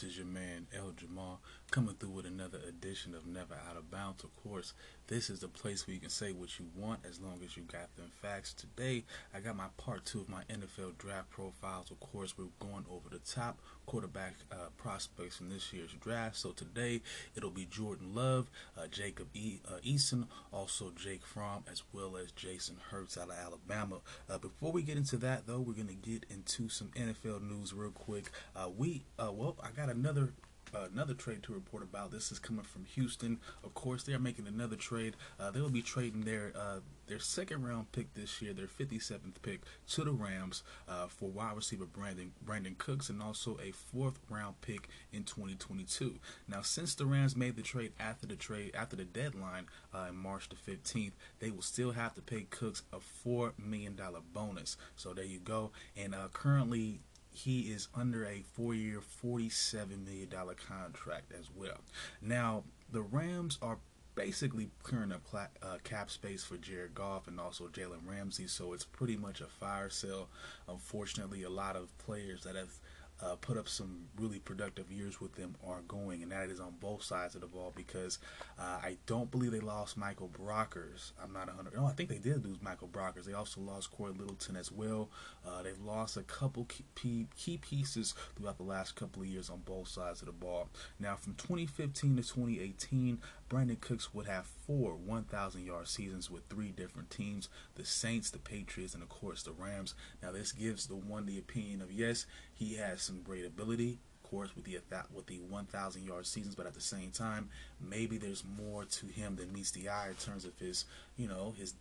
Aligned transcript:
This 0.00 0.12
is 0.12 0.16
your 0.16 0.26
man 0.26 0.66
El 0.74 0.92
Jamal 0.92 1.42
coming 1.70 1.94
through 1.94 2.10
with 2.10 2.26
another 2.26 2.58
edition 2.68 3.14
of 3.14 3.26
Never 3.26 3.54
Out 3.54 3.76
of 3.76 3.92
Bounds. 3.92 4.24
Of 4.24 4.34
course, 4.42 4.72
this 5.06 5.30
is 5.30 5.38
the 5.38 5.48
place 5.48 5.86
where 5.86 5.94
you 5.94 6.00
can 6.00 6.10
say 6.10 6.32
what 6.32 6.58
you 6.58 6.66
want 6.76 7.00
as 7.08 7.20
long 7.20 7.40
as 7.44 7.56
you 7.56 7.62
got 7.62 7.94
them 7.96 8.10
facts. 8.20 8.52
Today, 8.52 9.04
I 9.32 9.38
got 9.38 9.56
my 9.56 9.68
part 9.76 10.04
two 10.04 10.20
of 10.20 10.28
my 10.28 10.42
NFL 10.50 10.98
draft 10.98 11.30
profiles. 11.30 11.92
Of 11.92 12.00
course, 12.00 12.34
we're 12.36 12.46
going 12.58 12.86
over 12.90 13.08
the 13.08 13.18
top 13.18 13.60
quarterback 13.86 14.34
uh, 14.50 14.70
prospects 14.78 15.36
from 15.36 15.48
this 15.48 15.72
year's 15.72 15.92
draft. 16.00 16.36
So 16.36 16.50
today, 16.50 17.02
it'll 17.36 17.50
be 17.50 17.66
Jordan 17.66 18.16
Love, 18.16 18.50
uh, 18.76 18.88
Jacob 18.88 19.28
e- 19.34 19.60
uh, 19.68 19.78
Eason, 19.86 20.26
also 20.52 20.90
Jake 20.96 21.24
Fromm, 21.24 21.64
as 21.70 21.84
well 21.92 22.16
as 22.16 22.32
Jason 22.32 22.78
Hurts 22.90 23.16
out 23.16 23.30
of 23.30 23.36
Alabama. 23.36 23.98
Uh, 24.28 24.38
before 24.38 24.72
we 24.72 24.82
get 24.82 24.96
into 24.96 25.16
that, 25.18 25.46
though, 25.46 25.60
we're 25.60 25.74
going 25.74 25.86
to 25.86 25.94
get 25.94 26.24
into 26.30 26.68
some 26.68 26.88
NFL 26.96 27.48
news 27.48 27.72
real 27.72 27.90
quick. 27.90 28.30
Uh, 28.56 28.68
we, 28.76 29.04
uh, 29.20 29.30
well, 29.32 29.56
I 29.62 29.70
got 29.70 29.88
another 29.88 30.32
uh, 30.74 30.86
another 30.92 31.14
trade 31.14 31.42
to 31.44 31.52
report 31.52 31.82
about. 31.82 32.10
This 32.10 32.32
is 32.32 32.38
coming 32.38 32.64
from 32.64 32.84
Houston. 32.84 33.40
Of 33.64 33.74
course, 33.74 34.02
they 34.02 34.12
are 34.12 34.18
making 34.18 34.46
another 34.46 34.76
trade. 34.76 35.16
Uh, 35.38 35.50
they 35.50 35.60
will 35.60 35.70
be 35.70 35.82
trading 35.82 36.22
their 36.22 36.52
uh, 36.56 36.80
their 37.06 37.18
second 37.18 37.66
round 37.66 37.90
pick 37.92 38.14
this 38.14 38.40
year, 38.40 38.52
their 38.52 38.66
57th 38.66 39.42
pick, 39.42 39.62
to 39.88 40.04
the 40.04 40.12
Rams 40.12 40.62
uh, 40.88 41.08
for 41.08 41.28
wide 41.28 41.56
receiver 41.56 41.86
Brandon 41.86 42.32
Brandin 42.44 42.78
Cooks 42.78 43.08
and 43.08 43.22
also 43.22 43.58
a 43.62 43.72
fourth 43.72 44.18
round 44.28 44.60
pick 44.60 44.88
in 45.12 45.24
2022. 45.24 46.16
Now, 46.46 46.62
since 46.62 46.94
the 46.94 47.06
Rams 47.06 47.36
made 47.36 47.56
the 47.56 47.62
trade 47.62 47.92
after 47.98 48.26
the 48.26 48.36
trade 48.36 48.72
after 48.74 48.96
the 48.96 49.04
deadline 49.04 49.66
uh, 49.94 50.06
in 50.10 50.16
March 50.16 50.48
the 50.48 50.56
15th, 50.56 51.12
they 51.40 51.50
will 51.50 51.62
still 51.62 51.92
have 51.92 52.14
to 52.14 52.22
pay 52.22 52.42
Cooks 52.50 52.82
a 52.92 53.00
four 53.00 53.54
million 53.58 53.96
dollar 53.96 54.20
bonus. 54.32 54.76
So 54.96 55.12
there 55.12 55.24
you 55.24 55.40
go. 55.40 55.72
And 55.96 56.14
currently 56.32 57.00
he 57.32 57.72
is 57.72 57.88
under 57.94 58.24
a 58.26 58.42
four-year, 58.42 59.00
forty-seven 59.00 60.04
million 60.04 60.28
dollar 60.28 60.54
contract 60.54 61.32
as 61.38 61.46
well. 61.54 61.80
Now, 62.20 62.64
the 62.90 63.02
Rams 63.02 63.58
are 63.62 63.78
basically 64.16 64.68
clearing 64.82 65.12
up 65.12 65.22
uh, 65.32 65.76
cap 65.84 66.10
space 66.10 66.44
for 66.44 66.56
Jared 66.56 66.94
Goff 66.94 67.28
and 67.28 67.40
also 67.40 67.68
Jalen 67.68 68.06
Ramsey, 68.06 68.48
so 68.48 68.72
it's 68.72 68.84
pretty 68.84 69.16
much 69.16 69.40
a 69.40 69.46
fire 69.46 69.88
sale. 69.88 70.28
Unfortunately, 70.68 71.44
a 71.44 71.50
lot 71.50 71.76
of 71.76 71.96
players 71.98 72.42
that 72.44 72.56
have 72.56 72.74
uh, 73.22 73.36
put 73.36 73.56
up 73.56 73.68
some 73.68 74.06
really 74.18 74.38
productive 74.38 74.90
years 74.90 75.20
with 75.20 75.34
them 75.34 75.54
are 75.66 75.80
going, 75.88 76.22
and 76.22 76.32
that 76.32 76.48
is 76.48 76.60
on 76.60 76.74
both 76.80 77.02
sides 77.02 77.34
of 77.34 77.40
the 77.40 77.46
ball 77.46 77.72
because 77.74 78.18
uh, 78.58 78.78
I 78.82 78.96
don't 79.06 79.30
believe 79.30 79.52
they 79.52 79.60
lost 79.60 79.96
Michael 79.96 80.28
Brockers. 80.28 81.12
I'm 81.22 81.32
not 81.32 81.46
100. 81.46 81.74
No, 81.74 81.86
I 81.86 81.92
think 81.92 82.08
they 82.08 82.18
did 82.18 82.44
lose 82.44 82.58
Michael 82.62 82.88
Brockers. 82.88 83.24
They 83.24 83.32
also 83.32 83.60
lost 83.60 83.92
Cory 83.92 84.12
Littleton 84.12 84.56
as 84.56 84.72
well. 84.72 85.10
Uh, 85.46 85.62
they've 85.62 85.80
lost 85.80 86.16
a 86.16 86.22
couple 86.22 86.66
key, 86.94 87.26
key 87.36 87.58
pieces 87.58 88.14
throughout 88.36 88.56
the 88.56 88.62
last 88.62 88.94
couple 88.96 89.22
of 89.22 89.28
years 89.28 89.50
on 89.50 89.60
both 89.64 89.88
sides 89.88 90.20
of 90.22 90.26
the 90.26 90.32
ball. 90.32 90.68
Now, 90.98 91.16
from 91.16 91.34
2015 91.34 92.16
to 92.16 92.22
2018, 92.22 93.18
Brandin 93.50 93.80
Cooks 93.80 94.14
would 94.14 94.26
have 94.26 94.46
four 94.46 94.94
1,000 94.94 95.64
yard 95.66 95.88
seasons 95.88 96.30
with 96.30 96.46
three 96.46 96.70
different 96.70 97.10
teams 97.10 97.48
the 97.74 97.84
Saints, 97.84 98.30
the 98.30 98.38
Patriots, 98.38 98.94
and 98.94 99.02
of 99.02 99.08
course 99.08 99.42
the 99.42 99.50
Rams. 99.50 99.94
Now, 100.22 100.30
this 100.30 100.52
gives 100.52 100.86
the 100.86 100.94
one 100.94 101.26
the 101.26 101.38
opinion 101.38 101.82
of 101.82 101.90
yes, 101.90 102.26
he 102.54 102.76
has 102.76 103.02
some 103.02 103.22
great 103.22 103.44
ability, 103.44 103.98
of 104.22 104.30
course, 104.30 104.50
with 104.54 104.64
the 104.64 104.78
with 105.12 105.26
the 105.26 105.40
1,000 105.40 106.04
yard 106.04 106.26
seasons, 106.26 106.54
but 106.54 106.66
at 106.66 106.74
the 106.74 106.80
same 106.80 107.10
time, 107.10 107.50
maybe 107.80 108.18
there's 108.18 108.44
more 108.56 108.84
to 108.84 109.06
him 109.06 109.34
than 109.34 109.52
meets 109.52 109.72
the 109.72 109.88
eye 109.88 110.08
in 110.10 110.14
terms 110.14 110.44
of 110.44 110.56
his, 110.58 110.84
you 111.16 111.26
know, 111.26 111.52
his 111.58 111.74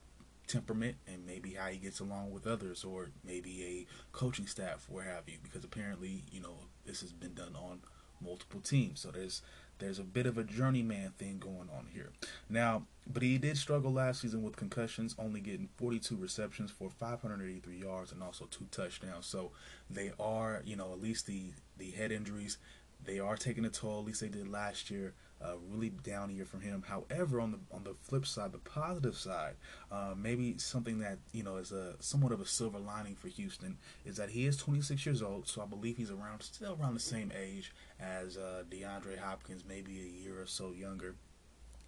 temperament 0.47 0.95
and 1.07 1.27
maybe 1.27 1.53
how 1.53 1.67
he 1.67 1.77
gets 1.77 1.99
along 1.99 2.31
with 2.31 2.47
others 2.47 2.83
or 2.83 3.09
maybe 3.23 3.63
a 3.63 4.17
coaching 4.17 4.47
staff 4.47 4.87
where 4.89 5.03
have 5.03 5.29
you 5.29 5.37
because 5.43 5.63
apparently 5.63 6.23
you 6.31 6.41
know 6.41 6.55
this 6.87 7.01
has 7.01 7.13
been 7.13 7.35
done 7.35 7.55
on 7.55 7.79
multiple 8.19 8.59
teams 8.59 8.99
so 8.99 9.11
there's 9.11 9.43
there's 9.79 9.99
a 9.99 10.03
bit 10.03 10.25
of 10.25 10.37
a 10.37 10.43
journeyman 10.43 11.11
thing 11.17 11.39
going 11.39 11.69
on 11.75 11.87
here. 11.91 12.11
Now 12.49 12.83
but 13.11 13.23
he 13.23 13.37
did 13.39 13.57
struggle 13.57 13.91
last 13.91 14.21
season 14.21 14.43
with 14.43 14.55
concussions 14.55 15.15
only 15.17 15.39
getting 15.39 15.69
42 15.77 16.15
receptions 16.15 16.69
for 16.69 16.91
583 16.91 17.75
yards 17.75 18.11
and 18.11 18.21
also 18.21 18.45
two 18.51 18.67
touchdowns. 18.69 19.25
So 19.25 19.51
they 19.89 20.11
are 20.19 20.61
you 20.65 20.75
know 20.75 20.91
at 20.93 21.01
least 21.01 21.25
the 21.25 21.53
the 21.77 21.91
head 21.91 22.11
injuries 22.11 22.57
they 23.03 23.19
are 23.19 23.37
taking 23.37 23.65
a 23.65 23.69
toll 23.69 23.99
at 23.99 24.05
least 24.05 24.21
they 24.21 24.27
did 24.27 24.47
last 24.47 24.91
year 24.91 25.13
uh, 25.43 25.53
really 25.69 25.89
down 25.89 26.29
year 26.29 26.45
from 26.45 26.61
him. 26.61 26.83
However, 26.87 27.39
on 27.39 27.51
the 27.51 27.59
on 27.71 27.83
the 27.83 27.95
flip 28.01 28.25
side, 28.25 28.51
the 28.51 28.57
positive 28.57 29.15
side, 29.15 29.55
uh, 29.91 30.13
maybe 30.17 30.57
something 30.57 30.99
that 30.99 31.19
you 31.31 31.43
know 31.43 31.57
is 31.57 31.71
a 31.71 31.95
somewhat 31.99 32.31
of 32.31 32.41
a 32.41 32.45
silver 32.45 32.79
lining 32.79 33.15
for 33.15 33.27
Houston 33.29 33.77
is 34.05 34.17
that 34.17 34.29
he 34.29 34.45
is 34.45 34.57
26 34.57 35.05
years 35.05 35.21
old, 35.21 35.47
so 35.47 35.61
I 35.61 35.65
believe 35.65 35.97
he's 35.97 36.11
around 36.11 36.41
still 36.41 36.77
around 36.79 36.93
the 36.93 36.99
same 36.99 37.31
age 37.39 37.71
as 37.99 38.37
uh, 38.37 38.63
DeAndre 38.69 39.17
Hopkins, 39.19 39.63
maybe 39.67 39.99
a 39.99 40.23
year 40.23 40.41
or 40.41 40.45
so 40.45 40.71
younger. 40.71 41.15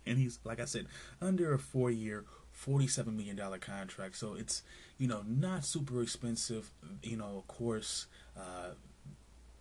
And 0.06 0.18
he's 0.18 0.40
like 0.44 0.60
I 0.60 0.66
said, 0.66 0.88
under 1.22 1.54
a 1.54 1.60
four-year, 1.60 2.26
forty-seven 2.52 3.16
million 3.16 3.36
dollar 3.36 3.58
contract, 3.60 4.16
so 4.16 4.34
it's 4.36 4.64
you 4.98 5.08
know 5.08 5.24
not 5.28 5.66
super 5.66 6.02
expensive. 6.02 6.72
You 7.04 7.18
know, 7.18 7.38
of 7.38 7.48
course. 7.48 8.08
Uh, 8.38 8.76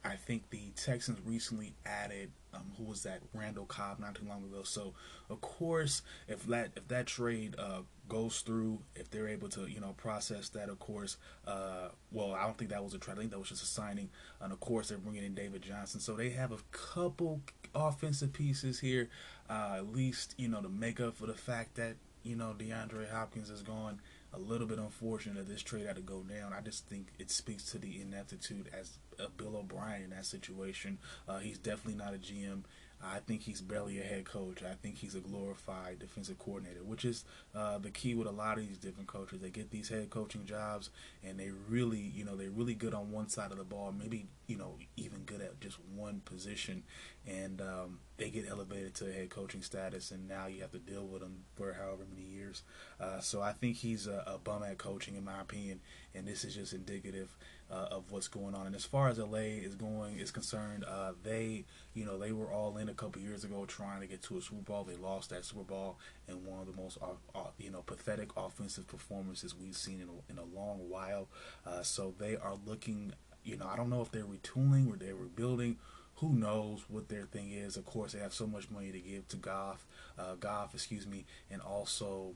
I 0.02 0.16
think 0.16 0.48
the 0.48 0.70
Texans 0.76 1.18
recently 1.26 1.74
added 1.84 2.30
um, 2.54 2.72
who 2.76 2.84
was 2.84 3.02
that 3.02 3.20
Randall 3.32 3.66
Cobb 3.66 3.98
not 3.98 4.14
too 4.14 4.26
long 4.26 4.44
ago. 4.44 4.62
So 4.62 4.94
of 5.28 5.40
course, 5.40 6.02
if 6.28 6.44
that 6.46 6.70
if 6.76 6.88
that 6.88 7.06
trade 7.06 7.56
uh, 7.58 7.82
goes 8.08 8.40
through, 8.40 8.80
if 8.94 9.10
they're 9.10 9.28
able 9.28 9.48
to 9.50 9.70
you 9.70 9.80
know 9.80 9.94
process 9.96 10.48
that, 10.50 10.68
of 10.68 10.78
course, 10.78 11.16
uh, 11.46 11.88
well 12.10 12.34
I 12.34 12.44
don't 12.44 12.58
think 12.58 12.70
that 12.70 12.82
was 12.82 12.94
a 12.94 12.98
trade. 12.98 13.14
I 13.14 13.20
think 13.20 13.30
that 13.32 13.38
was 13.38 13.48
just 13.48 13.62
a 13.62 13.66
signing, 13.66 14.10
and 14.40 14.52
of 14.52 14.60
course 14.60 14.88
they're 14.88 14.98
bringing 14.98 15.24
in 15.24 15.34
David 15.34 15.62
Johnson. 15.62 16.00
So 16.00 16.14
they 16.14 16.30
have 16.30 16.52
a 16.52 16.58
couple 16.70 17.40
offensive 17.74 18.32
pieces 18.32 18.80
here, 18.80 19.08
uh, 19.48 19.74
at 19.76 19.92
least 19.92 20.34
you 20.36 20.48
know 20.48 20.60
to 20.60 20.68
make 20.68 21.00
up 21.00 21.16
for 21.16 21.26
the 21.26 21.34
fact 21.34 21.76
that 21.76 21.96
you 22.22 22.36
know 22.36 22.54
DeAndre 22.58 23.10
Hopkins 23.10 23.50
is 23.50 23.62
gone 23.62 24.00
a 24.32 24.38
little 24.38 24.66
bit 24.66 24.78
unfortunate 24.78 25.36
that 25.36 25.48
this 25.48 25.62
trade 25.62 25.86
had 25.86 25.96
to 25.96 26.02
go 26.02 26.22
down. 26.22 26.52
I 26.52 26.60
just 26.60 26.86
think 26.86 27.08
it 27.18 27.30
speaks 27.30 27.64
to 27.72 27.78
the 27.78 28.00
ineptitude 28.00 28.70
as 28.78 28.98
uh, 29.18 29.26
Bill 29.36 29.56
O'Brien 29.56 30.02
in 30.02 30.10
that 30.10 30.26
situation. 30.26 30.98
Uh, 31.28 31.38
he's 31.38 31.58
definitely 31.58 32.02
not 32.02 32.14
a 32.14 32.18
GM. 32.18 32.62
I 33.02 33.20
think 33.20 33.42
he's 33.42 33.62
barely 33.62 33.98
a 33.98 34.02
head 34.02 34.26
coach. 34.26 34.62
I 34.62 34.74
think 34.74 34.98
he's 34.98 35.14
a 35.14 35.20
glorified 35.20 36.00
defensive 36.00 36.38
coordinator, 36.38 36.84
which 36.84 37.04
is 37.04 37.24
uh, 37.54 37.78
the 37.78 37.90
key 37.90 38.14
with 38.14 38.26
a 38.26 38.32
lot 38.32 38.58
of 38.58 38.68
these 38.68 38.76
different 38.76 39.08
coaches. 39.08 39.40
They 39.40 39.50
get 39.50 39.70
these 39.70 39.88
head 39.88 40.10
coaching 40.10 40.44
jobs, 40.44 40.90
and 41.24 41.40
they 41.40 41.50
really, 41.68 41.98
you 41.98 42.24
know, 42.24 42.36
they're 42.36 42.50
really 42.50 42.74
good 42.74 42.92
on 42.92 43.10
one 43.10 43.28
side 43.28 43.52
of 43.52 43.58
the 43.58 43.64
ball, 43.64 43.94
maybe, 43.98 44.26
you 44.50 44.56
know, 44.56 44.74
even 44.96 45.20
good 45.20 45.40
at 45.40 45.60
just 45.60 45.78
one 45.94 46.20
position, 46.24 46.82
and 47.24 47.60
um, 47.60 48.00
they 48.16 48.30
get 48.30 48.48
elevated 48.50 48.94
to 48.96 49.12
head 49.12 49.30
coaching 49.30 49.62
status, 49.62 50.10
and 50.10 50.26
now 50.26 50.48
you 50.48 50.60
have 50.60 50.72
to 50.72 50.78
deal 50.78 51.06
with 51.06 51.22
them 51.22 51.44
for 51.54 51.72
however 51.72 52.04
many 52.12 52.26
years. 52.26 52.64
Uh, 52.98 53.20
so 53.20 53.40
I 53.40 53.52
think 53.52 53.76
he's 53.76 54.08
a, 54.08 54.24
a 54.26 54.38
bum 54.38 54.64
at 54.64 54.76
coaching, 54.76 55.14
in 55.14 55.24
my 55.24 55.40
opinion, 55.40 55.80
and 56.16 56.26
this 56.26 56.44
is 56.44 56.56
just 56.56 56.72
indicative 56.72 57.36
uh, 57.70 57.86
of 57.92 58.10
what's 58.10 58.28
going 58.28 58.54
on. 58.54 58.66
And 58.66 58.74
as 58.74 58.84
far 58.84 59.08
as 59.08 59.18
LA 59.18 59.38
is 59.38 59.74
going 59.74 60.18
is 60.18 60.30
concerned, 60.30 60.84
uh, 60.84 61.12
they 61.22 61.64
you 61.94 62.04
know 62.04 62.18
they 62.18 62.32
were 62.32 62.52
all 62.52 62.76
in 62.76 62.88
a 62.88 62.94
couple 62.94 63.22
years 63.22 63.44
ago 63.44 63.64
trying 63.66 64.00
to 64.00 64.06
get 64.06 64.22
to 64.24 64.38
a 64.38 64.42
Super 64.42 64.62
Bowl. 64.62 64.84
They 64.84 64.96
lost 64.96 65.30
that 65.30 65.44
Super 65.44 65.62
Bowl 65.62 65.98
in 66.28 66.44
one 66.44 66.60
of 66.60 66.66
the 66.66 66.80
most 66.80 66.98
uh, 67.00 67.38
uh 67.38 67.50
you 67.58 67.70
know 67.70 67.82
pathetic 67.82 68.30
offensive 68.36 68.88
performances 68.88 69.54
we've 69.54 69.76
seen 69.76 70.00
in 70.00 70.08
a, 70.08 70.32
in 70.32 70.38
a 70.38 70.58
long 70.58 70.88
while. 70.88 71.28
Uh, 71.64 71.82
so 71.82 72.14
they 72.18 72.36
are 72.36 72.54
looking. 72.66 73.12
You 73.44 73.56
know, 73.56 73.66
I 73.66 73.76
don't 73.76 73.90
know 73.90 74.02
if 74.02 74.10
they're 74.10 74.24
retooling 74.24 74.92
or 74.92 74.96
they're 74.96 75.14
rebuilding. 75.14 75.76
Who 76.16 76.34
knows 76.34 76.84
what 76.88 77.08
their 77.08 77.24
thing 77.24 77.50
is? 77.52 77.76
Of 77.76 77.86
course, 77.86 78.12
they 78.12 78.18
have 78.18 78.34
so 78.34 78.46
much 78.46 78.70
money 78.70 78.92
to 78.92 79.00
give 79.00 79.26
to 79.28 79.36
Goff, 79.36 79.86
uh, 80.18 80.34
Goff, 80.34 80.74
excuse 80.74 81.06
me, 81.06 81.24
and 81.50 81.62
also 81.62 82.34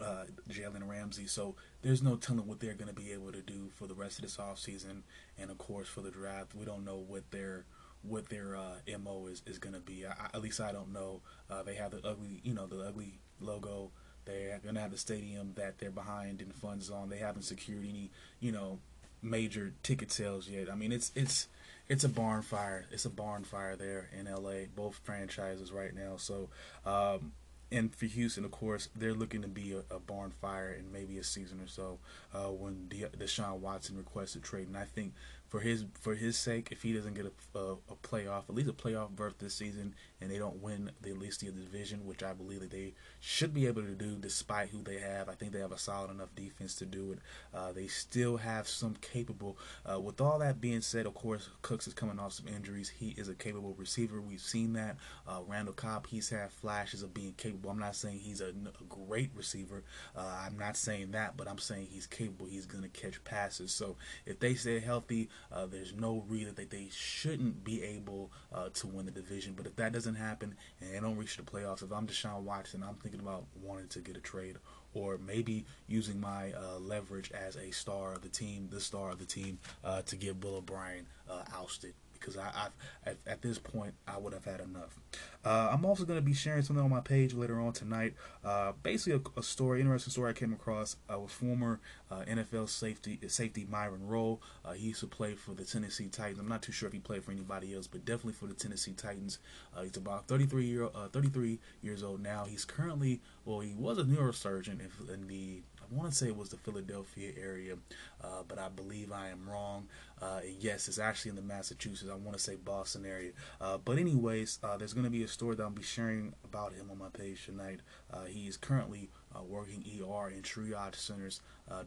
uh, 0.00 0.24
Jalen 0.48 0.88
Ramsey. 0.88 1.26
So 1.26 1.54
there's 1.82 2.02
no 2.02 2.16
telling 2.16 2.46
what 2.46 2.60
they're 2.60 2.74
going 2.74 2.88
to 2.88 2.94
be 2.94 3.12
able 3.12 3.32
to 3.32 3.42
do 3.42 3.70
for 3.76 3.86
the 3.86 3.94
rest 3.94 4.18
of 4.18 4.22
this 4.22 4.38
offseason. 4.38 5.02
And 5.38 5.50
of 5.50 5.58
course, 5.58 5.88
for 5.88 6.00
the 6.00 6.10
draft, 6.10 6.54
we 6.54 6.64
don't 6.64 6.84
know 6.84 6.96
what 6.96 7.30
their 7.30 7.64
what 8.02 8.30
their 8.30 8.56
uh, 8.56 8.98
mo 8.98 9.26
is, 9.26 9.42
is 9.46 9.58
going 9.58 9.74
to 9.74 9.80
be. 9.80 10.06
I, 10.06 10.12
at 10.34 10.40
least 10.40 10.60
I 10.60 10.72
don't 10.72 10.92
know. 10.92 11.20
Uh, 11.50 11.62
they 11.62 11.74
have 11.74 11.90
the 11.90 11.98
ugly, 11.98 12.40
you 12.42 12.54
know, 12.54 12.66
the 12.66 12.80
ugly 12.80 13.18
logo. 13.40 13.90
They're 14.24 14.58
going 14.62 14.74
to 14.74 14.80
have 14.80 14.90
the 14.90 14.98
stadium 14.98 15.52
that 15.56 15.78
they're 15.78 15.90
behind 15.90 16.40
in 16.40 16.50
funds 16.50 16.90
on. 16.90 17.08
They 17.08 17.18
haven't 17.18 17.42
secured 17.42 17.84
any, 17.88 18.10
you 18.38 18.52
know, 18.52 18.78
major 19.22 19.72
ticket 19.82 20.10
sales 20.10 20.48
yet. 20.48 20.70
I 20.70 20.74
mean, 20.74 20.92
it's 20.92 21.12
it's 21.14 21.48
it's 21.88 22.04
a 22.04 22.08
barn 22.08 22.42
fire. 22.42 22.86
It's 22.90 23.04
a 23.04 23.10
barn 23.10 23.44
fire 23.44 23.76
there 23.76 24.08
in 24.18 24.26
LA. 24.26 24.66
Both 24.74 25.00
franchises 25.02 25.72
right 25.72 25.94
now. 25.94 26.16
So 26.16 26.48
um, 26.86 27.32
and 27.72 27.94
for 27.94 28.06
Houston, 28.06 28.44
of 28.44 28.50
course, 28.50 28.88
they're 28.96 29.14
looking 29.14 29.42
to 29.42 29.48
be 29.48 29.72
a, 29.72 29.94
a 29.94 30.00
barn 30.00 30.30
fire 30.30 30.72
in 30.72 30.92
maybe 30.92 31.18
a 31.18 31.24
season 31.24 31.60
or 31.60 31.68
so. 31.68 31.98
Uh, 32.34 32.48
when 32.48 32.88
De- 32.88 33.08
Deshaun 33.16 33.58
Watson 33.58 33.96
requests 33.96 34.34
a 34.34 34.40
trade, 34.40 34.66
and 34.66 34.76
I 34.76 34.84
think 34.84 35.14
for 35.50 35.58
his 35.58 35.84
for 36.00 36.14
his 36.14 36.38
sake, 36.38 36.68
if 36.70 36.82
he 36.82 36.92
doesn't 36.92 37.14
get 37.14 37.26
a, 37.26 37.58
a, 37.58 37.72
a 37.72 37.96
playoff, 38.02 38.44
at 38.48 38.54
least 38.54 38.70
a 38.70 38.72
playoff 38.72 39.10
berth 39.10 39.34
this 39.38 39.54
season, 39.54 39.94
and 40.20 40.30
they 40.30 40.38
don't 40.38 40.62
win 40.62 40.92
the 41.02 41.10
at 41.10 41.18
least 41.18 41.40
the 41.40 41.50
division, 41.50 42.06
which 42.06 42.22
I 42.22 42.32
believe 42.32 42.60
that 42.60 42.70
they 42.70 42.94
should 43.18 43.52
be 43.52 43.66
able 43.66 43.82
to 43.82 43.94
do 43.94 44.16
despite 44.16 44.68
who 44.68 44.82
they 44.82 44.98
have. 44.98 45.28
I 45.28 45.34
think 45.34 45.52
they 45.52 45.58
have 45.58 45.72
a 45.72 45.78
solid 45.78 46.12
enough 46.12 46.34
defense 46.36 46.76
to 46.76 46.86
do 46.86 47.12
it. 47.12 47.18
Uh, 47.52 47.72
they 47.72 47.88
still 47.88 48.36
have 48.36 48.68
some 48.68 48.94
capable. 49.00 49.58
Uh, 49.84 49.98
with 49.98 50.20
all 50.20 50.38
that 50.38 50.60
being 50.60 50.82
said, 50.82 51.04
of 51.04 51.14
course, 51.14 51.48
Cooks 51.62 51.88
is 51.88 51.94
coming 51.94 52.20
off 52.20 52.34
some 52.34 52.46
injuries. 52.46 52.88
He 52.88 53.08
is 53.18 53.28
a 53.28 53.34
capable 53.34 53.74
receiver. 53.76 54.20
We've 54.20 54.40
seen 54.40 54.74
that. 54.74 54.98
Uh, 55.26 55.40
Randall 55.48 55.74
Cobb, 55.74 56.06
he's 56.06 56.30
had 56.30 56.52
flashes 56.52 57.02
of 57.02 57.12
being 57.12 57.34
capable. 57.36 57.70
I'm 57.70 57.78
not 57.78 57.96
saying 57.96 58.20
he's 58.20 58.40
a, 58.40 58.50
a 58.50 58.84
great 58.88 59.30
receiver. 59.34 59.82
Uh, 60.16 60.42
I'm 60.46 60.56
not 60.56 60.76
saying 60.76 61.10
that, 61.10 61.36
but 61.36 61.48
I'm 61.48 61.58
saying 61.58 61.88
he's 61.90 62.06
capable. 62.06 62.46
He's 62.46 62.66
going 62.66 62.84
to 62.84 62.88
catch 62.88 63.22
passes. 63.24 63.72
So 63.72 63.96
if 64.26 64.38
they 64.38 64.54
stay 64.54 64.78
healthy, 64.78 65.28
uh, 65.52 65.66
there's 65.66 65.94
no 65.94 66.24
reason 66.28 66.54
that 66.54 66.70
they 66.70 66.88
shouldn't 66.90 67.64
be 67.64 67.82
able 67.82 68.30
uh, 68.52 68.68
to 68.74 68.86
win 68.86 69.06
the 69.06 69.12
division. 69.12 69.54
But 69.56 69.66
if 69.66 69.76
that 69.76 69.92
doesn't 69.92 70.16
happen 70.16 70.54
and 70.80 70.94
they 70.94 71.00
don't 71.00 71.16
reach 71.16 71.36
the 71.36 71.42
playoffs, 71.42 71.82
if 71.82 71.92
I'm 71.92 72.06
Deshaun 72.06 72.42
Watson, 72.42 72.82
I'm 72.86 72.96
thinking 72.96 73.20
about 73.20 73.44
wanting 73.62 73.88
to 73.88 74.00
get 74.00 74.16
a 74.16 74.20
trade 74.20 74.56
or 74.94 75.18
maybe 75.18 75.64
using 75.86 76.20
my 76.20 76.52
uh, 76.52 76.78
leverage 76.78 77.30
as 77.32 77.56
a 77.56 77.70
star 77.70 78.12
of 78.12 78.22
the 78.22 78.28
team, 78.28 78.68
the 78.70 78.80
star 78.80 79.10
of 79.10 79.18
the 79.18 79.24
team, 79.24 79.58
uh, 79.84 80.02
to 80.02 80.16
get 80.16 80.40
Bill 80.40 80.56
O'Brien 80.56 81.06
uh, 81.28 81.42
ousted 81.54 81.94
because 82.20 82.36
I, 82.36 82.68
I've 83.06 83.16
at, 83.26 83.42
this 83.42 83.58
point 83.58 83.94
I 84.06 84.18
would 84.18 84.32
have 84.32 84.44
had 84.44 84.60
enough. 84.60 85.00
Uh, 85.44 85.70
I'm 85.72 85.84
also 85.84 86.04
going 86.04 86.18
to 86.18 86.24
be 86.24 86.34
sharing 86.34 86.62
something 86.62 86.84
on 86.84 86.90
my 86.90 87.00
page 87.00 87.32
later 87.34 87.58
on 87.60 87.72
tonight. 87.72 88.14
Uh, 88.44 88.72
basically, 88.82 89.20
a, 89.36 89.40
a, 89.40 89.42
story, 89.42 89.80
interesting 89.80 90.10
story 90.10 90.30
I 90.30 90.32
came 90.34 90.52
across 90.52 90.96
uh, 91.12 91.18
with 91.18 91.30
former 91.30 91.80
uh, 92.10 92.22
NFL 92.28 92.68
safety 92.68 93.18
safety 93.28 93.66
Myron 93.68 94.06
Rolle. 94.06 94.42
Uh, 94.64 94.72
he 94.72 94.88
used 94.88 95.00
to 95.00 95.06
play 95.06 95.34
for 95.34 95.54
the 95.54 95.64
Tennessee 95.64 96.08
Titans. 96.08 96.38
I'm 96.38 96.48
not 96.48 96.62
too 96.62 96.72
sure 96.72 96.86
if 96.86 96.92
he 96.92 97.00
played 97.00 97.24
for 97.24 97.32
anybody 97.32 97.74
else, 97.74 97.86
but 97.86 98.04
definitely 98.04 98.34
for 98.34 98.46
the 98.46 98.54
Tennessee 98.54 98.92
Titans. 98.92 99.38
Uh, 99.76 99.82
he's 99.82 99.96
about 99.96 100.28
33 100.28 100.66
year 100.66 100.88
33 101.12 101.58
years 101.80 102.02
old 102.02 102.22
now. 102.22 102.44
He's 102.44 102.64
currently 102.64 103.20
well, 103.44 103.60
he 103.60 103.74
was 103.74 103.98
a 103.98 104.04
neurosurgeon 104.04 104.80
in 105.12 105.26
the 105.26 105.62
I 105.79 105.79
want 105.90 106.10
to 106.10 106.16
say 106.16 106.28
it 106.28 106.36
was 106.36 106.50
the 106.50 106.56
Philadelphia 106.56 107.32
area, 107.40 107.76
uh, 108.22 108.42
but 108.46 108.58
I 108.58 108.68
believe 108.68 109.12
I 109.12 109.28
am 109.28 109.48
wrong. 109.48 109.88
Uh, 110.20 110.40
yes, 110.58 110.88
it's 110.88 110.98
actually 110.98 111.30
in 111.30 111.36
the 111.36 111.42
Massachusetts. 111.42 112.10
I 112.10 112.14
want 112.14 112.36
to 112.36 112.42
say 112.42 112.56
Boston 112.56 113.06
area. 113.06 113.32
Uh, 113.60 113.78
but 113.78 113.98
anyways, 113.98 114.58
uh, 114.62 114.76
there's 114.76 114.92
going 114.92 115.04
to 115.04 115.10
be 115.10 115.22
a 115.22 115.28
story 115.28 115.56
that 115.56 115.62
I'll 115.62 115.70
be 115.70 115.82
sharing 115.82 116.34
about 116.44 116.74
him 116.74 116.90
on 116.90 116.98
my 116.98 117.08
page 117.08 117.46
tonight. 117.46 117.80
Uh, 118.12 118.24
he 118.24 118.46
is 118.46 118.56
currently 118.56 119.10
uh, 119.34 119.42
working 119.42 119.84
ER 120.00 120.28
in 120.28 120.42
triage 120.42 120.96
centers, 120.96 121.40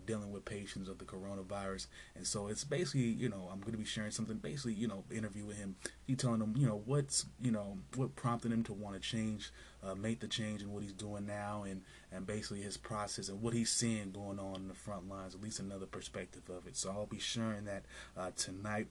dealing 0.05 0.31
with 0.31 0.45
patients 0.45 0.87
of 0.87 0.97
the 0.97 1.05
coronavirus. 1.05 1.87
And 2.15 2.25
so 2.25 2.47
it's 2.47 2.63
basically, 2.63 3.01
you 3.01 3.27
know, 3.27 3.49
I'm 3.51 3.59
going 3.59 3.73
to 3.73 3.77
be 3.77 3.85
sharing 3.85 4.11
something. 4.11 4.37
Basically, 4.37 4.73
you 4.73 4.87
know, 4.87 5.03
interview 5.11 5.45
with 5.45 5.57
him. 5.57 5.75
He 6.07 6.15
telling 6.15 6.39
him, 6.41 6.55
you 6.57 6.67
know, 6.67 6.81
what's, 6.85 7.25
you 7.41 7.51
know, 7.51 7.77
what 7.95 8.15
prompted 8.15 8.51
him 8.51 8.63
to 8.63 8.73
want 8.73 8.95
to 8.95 9.01
change, 9.01 9.51
make 9.97 10.21
the 10.21 10.27
change 10.27 10.61
in 10.61 10.71
what 10.71 10.83
he's 10.83 10.93
doing 10.93 11.25
now, 11.25 11.63
and 11.63 11.81
and 12.11 12.25
basically 12.25 12.61
his 12.61 12.77
process 12.77 13.29
and 13.29 13.41
what 13.41 13.53
he's 13.53 13.71
seeing 13.71 14.11
going 14.11 14.39
on 14.39 14.55
in 14.55 14.67
the 14.67 14.73
front 14.73 15.09
lines. 15.09 15.35
At 15.35 15.41
least 15.41 15.59
another 15.59 15.85
perspective 15.85 16.43
of 16.49 16.67
it. 16.67 16.77
So 16.77 16.91
I'll 16.91 17.05
be 17.05 17.19
sharing 17.19 17.65
that 17.65 17.83
uh, 18.15 18.31
tonight. 18.35 18.87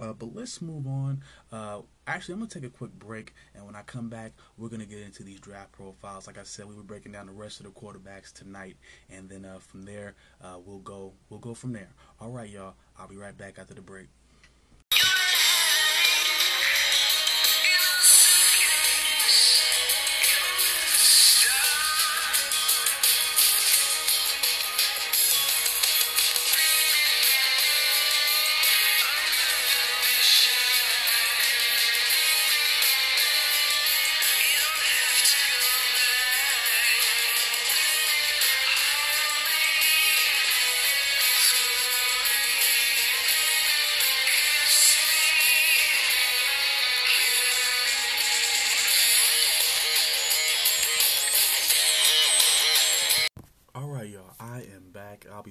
Uh, 0.00 0.12
but 0.12 0.34
let's 0.34 0.60
move 0.60 0.86
on. 0.86 1.22
Uh, 1.50 1.80
actually, 2.06 2.34
I'm 2.34 2.40
gonna 2.40 2.50
take 2.50 2.64
a 2.64 2.68
quick 2.68 2.92
break, 2.92 3.34
and 3.54 3.64
when 3.66 3.74
I 3.74 3.82
come 3.82 4.08
back, 4.08 4.32
we're 4.56 4.68
gonna 4.68 4.86
get 4.86 5.00
into 5.00 5.22
these 5.22 5.40
draft 5.40 5.72
profiles. 5.72 6.26
Like 6.26 6.38
I 6.38 6.44
said, 6.44 6.66
we 6.66 6.74
were 6.74 6.82
breaking 6.82 7.12
down 7.12 7.26
the 7.26 7.32
rest 7.32 7.60
of 7.60 7.66
the 7.66 7.72
quarterbacks 7.72 8.32
tonight, 8.32 8.76
and 9.08 9.28
then 9.28 9.44
uh, 9.44 9.58
from 9.58 9.84
there, 9.84 10.14
uh, 10.42 10.58
we'll 10.64 10.78
go 10.78 11.12
we'll 11.28 11.40
go 11.40 11.54
from 11.54 11.72
there. 11.72 11.90
All 12.20 12.30
right, 12.30 12.48
y'all. 12.48 12.74
I'll 12.98 13.08
be 13.08 13.16
right 13.16 13.36
back 13.36 13.58
after 13.58 13.74
the 13.74 13.82
break. 13.82 14.08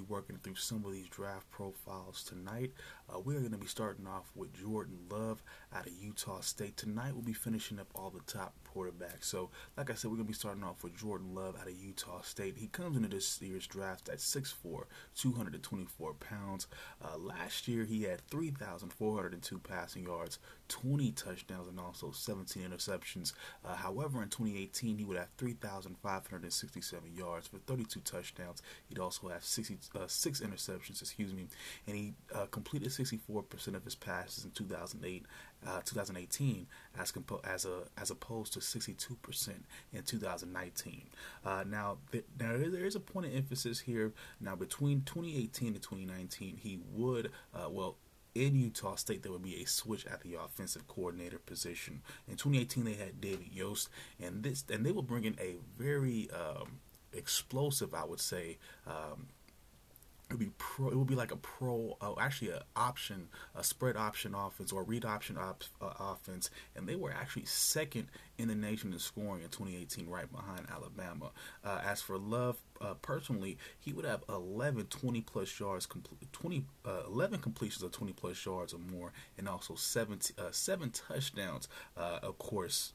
Working 0.09 0.37
through 0.41 0.55
some 0.55 0.83
of 0.85 0.91
these 0.91 1.07
draft 1.07 1.49
profiles 1.51 2.23
tonight. 2.23 2.71
Uh, 3.09 3.19
we're 3.19 3.39
going 3.39 3.51
to 3.51 3.57
be 3.57 3.67
starting 3.67 4.07
off 4.07 4.31
with 4.35 4.53
Jordan 4.53 4.97
Love 5.09 5.43
out 5.73 5.87
of 5.87 5.93
Utah 5.93 6.41
State. 6.41 6.77
Tonight 6.77 7.13
we'll 7.13 7.21
be 7.21 7.33
finishing 7.33 7.79
up 7.79 7.87
all 7.95 8.09
the 8.09 8.21
top 8.31 8.53
quarterbacks. 8.75 9.25
So, 9.25 9.49
like 9.77 9.89
I 9.89 9.93
said, 9.93 10.09
we're 10.11 10.17
going 10.17 10.27
to 10.27 10.33
be 10.33 10.37
starting 10.37 10.63
off 10.63 10.83
with 10.83 10.97
Jordan 10.97 11.33
Love 11.33 11.55
out 11.59 11.67
of 11.67 11.77
Utah 11.77 12.21
State. 12.21 12.57
He 12.57 12.67
comes 12.67 12.97
into 12.97 13.09
this 13.09 13.41
year's 13.41 13.67
draft 13.67 14.09
at 14.09 14.17
6'4", 14.17 14.83
224 15.15 16.13
pounds. 16.15 16.67
Uh, 17.03 17.17
last 17.17 17.67
year 17.67 17.85
he 17.85 18.03
had 18.03 18.21
3,402 18.29 19.59
passing 19.59 20.03
yards, 20.03 20.39
20 20.69 21.11
touchdowns, 21.11 21.67
and 21.67 21.79
also 21.79 22.11
17 22.11 22.63
interceptions. 22.63 23.33
Uh, 23.65 23.75
however, 23.75 24.21
in 24.23 24.29
2018 24.29 24.97
he 24.97 25.03
would 25.03 25.17
have 25.17 25.29
3,567 25.37 27.15
yards 27.15 27.47
for 27.47 27.57
32 27.57 27.99
touchdowns. 28.01 28.61
He'd 28.87 28.99
also 28.99 29.27
have 29.27 29.43
60 29.43 29.77
uh, 29.95 30.07
six 30.07 30.39
interceptions, 30.39 31.01
excuse 31.01 31.33
me, 31.33 31.47
and 31.87 31.95
he 31.95 32.13
uh, 32.33 32.45
completed 32.51 32.89
64% 32.89 33.75
of 33.75 33.83
his 33.83 33.95
passes 33.95 34.45
in 34.45 34.51
2008, 34.51 35.25
uh, 35.67 35.81
2018, 35.83 36.67
as 36.97 37.11
compo- 37.11 37.41
as 37.43 37.65
a 37.65 37.81
as 37.97 38.11
opposed 38.11 38.53
to 38.53 38.59
62% 38.59 39.49
in 39.91 40.03
2019. 40.03 41.01
Uh, 41.43 41.63
now, 41.67 41.97
th- 42.11 42.25
now 42.39 42.57
there 42.57 42.85
is 42.85 42.95
a 42.95 42.99
point 42.99 43.25
of 43.25 43.35
emphasis 43.35 43.81
here. 43.81 44.13
Now, 44.39 44.55
between 44.55 45.01
2018 45.01 45.69
and 45.69 45.81
2019, 45.81 46.57
he 46.57 46.79
would 46.93 47.31
uh, 47.53 47.69
well 47.69 47.97
in 48.35 48.55
Utah 48.55 48.95
State, 48.95 49.23
there 49.23 49.31
would 49.31 49.43
be 49.43 49.61
a 49.61 49.65
switch 49.65 50.05
at 50.05 50.21
the 50.21 50.35
offensive 50.35 50.87
coordinator 50.87 51.39
position. 51.39 52.01
In 52.27 52.35
2018, 52.35 52.85
they 52.85 52.93
had 52.93 53.21
David 53.21 53.49
Yost, 53.51 53.89
and 54.21 54.43
this 54.43 54.63
and 54.71 54.85
they 54.85 54.91
were 54.91 55.01
bringing 55.01 55.35
a 55.39 55.55
very 55.77 56.29
um, 56.31 56.79
explosive, 57.13 57.93
I 57.93 58.05
would 58.05 58.19
say, 58.19 58.57
um, 58.87 59.27
it 60.29 60.33
would 60.33 60.39
be 60.39 60.51
pro. 60.59 60.89
It 60.89 60.95
would 60.95 61.07
be 61.07 61.15
like 61.15 61.31
a 61.31 61.37
pro, 61.37 61.97
uh, 62.01 62.13
actually 62.19 62.51
an 62.51 62.59
option, 62.75 63.29
a 63.55 63.63
spread 63.63 63.97
option 63.97 64.35
offense 64.35 64.71
or 64.71 64.83
read 64.83 65.03
option 65.03 65.37
op, 65.37 65.63
uh, 65.81 65.93
offense, 65.99 66.51
and 66.75 66.87
they 66.87 66.95
were 66.95 67.11
actually 67.11 67.45
second 67.45 68.07
in 68.37 68.47
the 68.47 68.55
nation 68.55 68.93
in 68.93 68.99
scoring 68.99 69.41
in 69.41 69.49
2018, 69.49 70.07
right 70.07 70.31
behind 70.31 70.67
Alabama. 70.71 71.31
Uh, 71.63 71.81
as 71.83 72.01
for 72.01 72.19
Love, 72.19 72.57
uh, 72.79 72.93
personally, 73.01 73.57
he 73.79 73.91
would 73.91 74.05
have 74.05 74.23
11 74.29 74.85
20 74.85 75.21
plus 75.21 75.59
yards, 75.59 75.87
20 76.31 76.65
uh, 76.85 77.01
11 77.07 77.39
completions 77.39 77.81
of 77.81 77.91
20 77.91 78.13
plus 78.13 78.45
yards 78.45 78.73
or 78.73 78.79
more, 78.79 79.11
and 79.37 79.49
also 79.49 79.73
seven 79.73 80.19
uh, 80.37 80.51
seven 80.51 80.91
touchdowns. 80.91 81.67
of 81.97 82.37
course, 82.37 82.93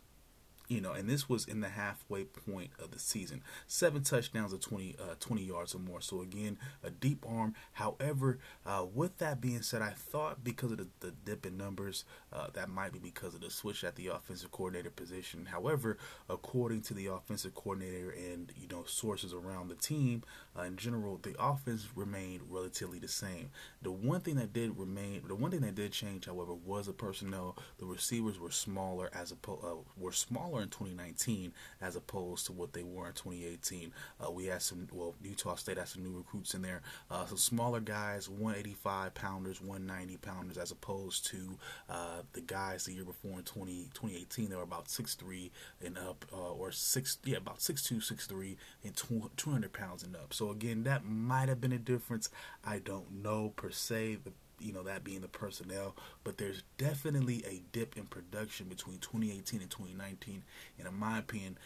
you 0.69 0.81
know, 0.81 0.93
and 0.93 1.09
this 1.09 1.29
was 1.29 1.47
in 1.47 1.61
the 1.61 1.69
halfway 1.69 2.25
point 2.25 2.71
of 2.79 2.91
the 2.91 2.99
season. 2.99 3.43
Seven 3.67 4.03
touchdowns 4.03 4.53
of 4.53 4.61
20, 4.61 4.97
uh, 5.01 5.15
20 5.21 5.43
yards 5.43 5.75
or 5.75 5.79
more. 5.79 6.01
So 6.01 6.23
again, 6.23 6.59
a 6.83 6.91
deep 6.91 7.25
arm. 7.29 7.55
However, 7.73 8.39
uh, 8.65 8.87
with 8.93 9.19
that 9.19 9.41
being 9.41 9.63
said, 9.63 9.83
I 9.83 9.91
thought 9.91 10.43
because 10.43 10.73
of 10.73 10.79
the, 10.79 10.89
the 11.01 11.11
dip 11.11 11.45
in 11.45 11.57
numbers, 11.57 12.05
uh, 12.33 12.49
that 12.55 12.69
might 12.71 12.93
be 12.93 12.99
because 12.99 13.35
of 13.35 13.43
the 13.43 13.51
switch 13.51 13.85
at 13.85 13.97
the 13.97 14.09
offensive 14.09 14.51
coordinator 14.51 14.91
position. 14.91 15.47
However, 15.47 15.99
according 16.29 16.83
to 16.83 16.95
the 16.95 17.07
offensive 17.07 17.55
coordinator 17.55 18.11
and 18.11 18.53
you 18.57 18.69
know 18.69 18.85
sources 18.87 19.33
around 19.35 19.69
the 19.69 19.75
team 19.75 20.23
uh, 20.59 20.63
in 20.63 20.77
general, 20.77 21.19
the 21.23 21.35
offense 21.39 21.89
remained 21.95 22.43
relatively 22.49 22.99
the 22.99 23.09
same. 23.09 23.51
The 23.83 23.93
one 23.93 24.21
thing 24.21 24.37
that 24.37 24.53
did 24.53 24.79
remain, 24.79 25.23
the 25.27 25.35
one 25.35 25.51
thing 25.51 25.61
that 25.61 25.75
did 25.75 25.93
change, 25.93 26.27
however, 26.27 26.55
was 26.55 26.87
the 26.87 26.93
personnel. 26.93 27.57
The 27.79 27.87
receivers 27.87 28.39
were 28.39 28.51
smaller 28.51 29.11
as 29.13 29.33
a 29.33 29.51
uh, 29.51 29.77
were 29.97 30.13
smaller 30.13 30.54
smaller 30.55 30.63
in 30.63 30.69
2019 30.69 31.53
as 31.81 31.97
opposed 31.97 32.47
to 32.47 32.53
what 32.53 32.73
they 32.73 32.83
were 32.83 33.09
in 33.09 33.13
2018. 33.13 33.93
Uh, 34.21 34.31
we 34.31 34.47
had 34.47 34.63
some, 34.63 34.87
well, 34.93 35.15
Utah 35.23 35.57
State 35.57 35.79
had 35.79 35.89
some 35.89 36.05
new 36.05 36.17
recruits 36.17 36.55
in 36.55 36.63
there. 36.63 36.83
Uh, 37.11 37.27
some 37.27 37.37
smaller 37.37 37.81
guys, 37.81 38.29
185 38.29 39.15
pounders, 39.15 39.61
190 39.61 40.17
pounders, 40.19 40.59
as 40.59 40.71
opposed 40.71 41.27
to 41.27 41.59
uh, 41.89 42.23
the 42.33 42.41
guys 42.41 42.85
the 42.85 42.93
year 42.93 43.05
before 43.05 43.39
in 43.39 43.45
20, 43.45 43.89
2018. 43.95 44.49
They 44.49 44.57
were 44.57 44.63
about 44.63 44.87
6'3 44.87 45.51
and 45.85 45.99
up, 45.99 46.25
uh, 46.33 46.53
or 46.53 46.71
6, 46.71 47.19
yeah, 47.25 47.39
about 47.39 47.59
6'2, 47.59 47.97
6'3, 47.97 48.57
and 48.85 48.97
200 49.37 49.73
pounds 49.73 50.03
and 50.03 50.15
up. 50.17 50.33
So 50.33 50.51
again, 50.51 50.85
that 50.85 51.05
might 51.05 51.49
have 51.49 51.61
been 51.61 51.73
a 51.73 51.79
difference. 51.79 52.31
I 52.65 52.79
don't 52.79 53.23
know 53.23 53.53
per 53.57 53.71
se. 53.71 54.19
The 54.25 54.33
you 54.65 54.73
know 54.73 54.83
that 54.83 55.05
being 55.05 55.21
the 55.21 55.29
personnel 55.29 55.95
but 56.25 56.39
there's 56.39 56.63
definitely 56.79 57.45
a 57.47 57.63
dip 57.73 57.97
in 57.97 58.05
production 58.05 58.67
between 58.67 58.99
2018 58.99 59.61
and 59.61 59.71
2019 59.71 60.43
and 60.79 60.89
in 60.89 60.95
my 60.95 61.19
opinion 61.19 61.59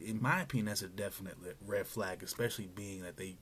in 0.00 0.20
my 0.22 0.40
opinion 0.42 0.66
that's 0.66 0.82
a 0.82 0.88
definite 0.88 1.36
red 1.66 1.86
flag 1.86 2.22
especially 2.22 2.68
being 2.74 3.02
that 3.02 3.16
they 3.16 3.36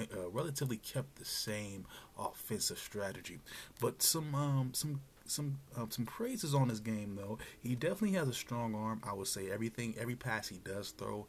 uh, 0.00 0.28
relatively 0.30 0.76
kept 0.76 1.16
the 1.16 1.24
same 1.24 1.86
offensive 2.18 2.78
strategy. 2.78 3.38
But 3.80 4.02
some 4.02 4.34
um, 4.34 4.70
some 4.74 5.00
some 5.24 5.58
um, 5.76 5.90
some 5.90 6.06
praises 6.06 6.54
on 6.54 6.68
his 6.68 6.80
game 6.80 7.16
though. 7.16 7.38
He 7.60 7.74
definitely 7.74 8.12
has 8.12 8.28
a 8.28 8.34
strong 8.34 8.74
arm. 8.74 9.00
I 9.06 9.12
would 9.12 9.28
say 9.28 9.50
everything 9.50 9.94
every 9.98 10.16
pass 10.16 10.48
he 10.48 10.58
does 10.58 10.90
throw 10.90 11.26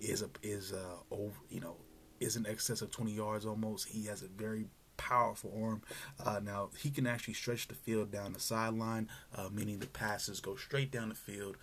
is 0.00 0.22
a 0.22 0.30
is 0.42 0.72
uh 0.72 0.96
over 1.10 1.34
you 1.50 1.60
know 1.60 1.76
is 2.20 2.36
in 2.36 2.46
excess 2.46 2.82
of 2.82 2.90
20 2.90 3.12
yards 3.12 3.46
almost. 3.46 3.88
He 3.88 4.06
has 4.06 4.22
a 4.22 4.28
very 4.28 4.66
powerful 4.98 5.50
arm. 5.58 5.80
Uh, 6.22 6.40
now 6.42 6.68
he 6.78 6.90
can 6.90 7.06
actually 7.06 7.34
stretch 7.34 7.68
the 7.68 7.74
field 7.74 8.10
down 8.10 8.34
the 8.34 8.40
sideline, 8.40 9.08
uh, 9.34 9.48
meaning 9.50 9.78
the 9.78 9.86
passes 9.86 10.40
go 10.40 10.56
straight 10.56 10.90
down 10.92 11.08
the 11.08 11.14
field, 11.14 11.56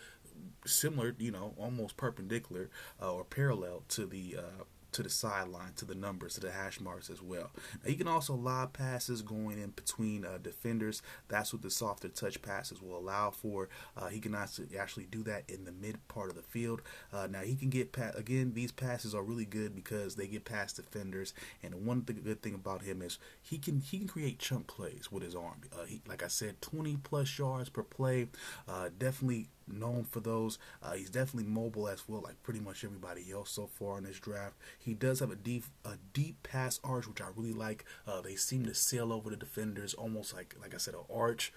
similar, 0.66 1.16
you 1.20 1.32
know, 1.32 1.54
almost 1.58 1.98
perpendicular 1.98 2.70
uh, 3.00 3.14
or 3.14 3.24
parallel 3.24 3.84
to 3.90 4.08
the 4.08 4.38
uh, 4.40 4.64
to 4.96 5.04
the 5.04 5.10
sideline, 5.10 5.74
to 5.76 5.84
the 5.84 5.94
numbers, 5.94 6.36
to 6.36 6.40
the 6.40 6.52
hash 6.52 6.80
marks 6.80 7.10
as 7.10 7.22
well. 7.22 7.52
Now, 7.84 7.90
you 7.90 7.98
can 7.98 8.08
also 8.08 8.34
lob 8.34 8.72
passes 8.72 9.22
going 9.22 9.60
in 9.60 9.72
between 9.72 10.24
uh, 10.24 10.38
defenders. 10.42 11.02
That's 11.28 11.52
what 11.52 11.62
the 11.62 11.70
softer 11.70 12.08
touch 12.08 12.42
passes 12.42 12.82
will 12.82 12.98
allow 12.98 13.32
for. 13.32 13.68
Uh, 13.98 14.08
he 14.08 14.22
can 14.22 14.34
actually 14.34 15.06
do 15.08 15.22
that 15.24 15.44
in 15.50 15.66
the 15.66 15.74
mid 15.74 16.08
part 16.08 16.30
of 16.30 16.38
the 16.38 16.42
field. 16.42 16.82
Uh, 17.12 17.28
now 17.30 17.42
he 17.42 17.56
can 17.56 17.70
get 17.70 17.92
pa- 17.92 18.12
again. 18.16 18.54
These 18.54 18.72
passes 18.72 19.14
are 19.14 19.22
really 19.22 19.44
good 19.44 19.76
because 19.76 20.16
they 20.16 20.28
get 20.28 20.46
past 20.46 20.78
defenders. 20.78 21.34
And 21.62 21.86
one 21.86 22.04
th- 22.04 22.24
good 22.24 22.42
thing 22.42 22.54
about 22.54 22.84
him 22.84 23.02
is 23.02 23.20
he 23.42 23.58
can 23.58 23.82
he 23.82 23.98
can 23.98 24.08
create 24.08 24.40
chunk 24.40 24.68
plays 24.68 25.12
with 25.12 25.24
his 25.24 25.36
arm. 25.36 25.62
Uh, 25.74 25.84
he, 25.84 26.02
like 26.08 26.24
I 26.24 26.28
said, 26.28 26.62
20 26.62 26.96
plus 27.04 27.38
yards 27.38 27.68
per 27.68 27.84
play. 27.84 28.30
Uh, 28.66 28.90
definitely 28.98 29.50
known 29.68 30.04
for 30.04 30.20
those. 30.20 30.58
Uh, 30.82 30.94
he's 30.94 31.10
definitely 31.10 31.50
mobile 31.50 31.88
as 31.88 32.08
well, 32.08 32.22
like 32.22 32.42
pretty 32.44 32.60
much 32.60 32.84
everybody 32.84 33.32
else 33.32 33.52
so 33.52 33.68
far 33.68 33.98
in 33.98 34.04
this 34.04 34.20
draft. 34.20 34.56
He 34.80 34.94
does 34.94 35.20
have 35.20 35.32
a 35.32 35.36
deep 35.36 35.66
a 35.84 35.98
deep 36.14 36.44
pass 36.44 36.80
arch, 36.84 37.08
which 37.08 37.22
I 37.22 37.28
really 37.36 37.54
like. 37.54 37.86
Uh, 38.08 38.22
they 38.22 38.36
seem 38.36 38.66
to 38.66 38.74
sail 38.76 39.12
over 39.12 39.30
the 39.30 39.36
defenders, 39.38 39.94
almost 39.94 40.34
like 40.34 40.56
like 40.62 40.74
I 40.74 40.78
said, 40.78 40.94
an 40.94 41.02
arch. 41.14 41.54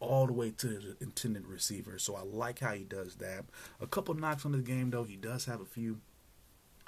All 0.00 0.28
the 0.28 0.32
way 0.32 0.52
to 0.52 0.66
the 0.68 0.96
intended 1.00 1.48
receiver, 1.48 1.98
so 1.98 2.14
I 2.14 2.22
like 2.22 2.60
how 2.60 2.72
he 2.72 2.84
does 2.84 3.16
that. 3.16 3.46
A 3.80 3.86
couple 3.88 4.14
knocks 4.14 4.46
on 4.46 4.52
the 4.52 4.58
game, 4.58 4.90
though. 4.90 5.02
He 5.02 5.16
does 5.16 5.46
have 5.46 5.60
a 5.60 5.64
few 5.64 5.98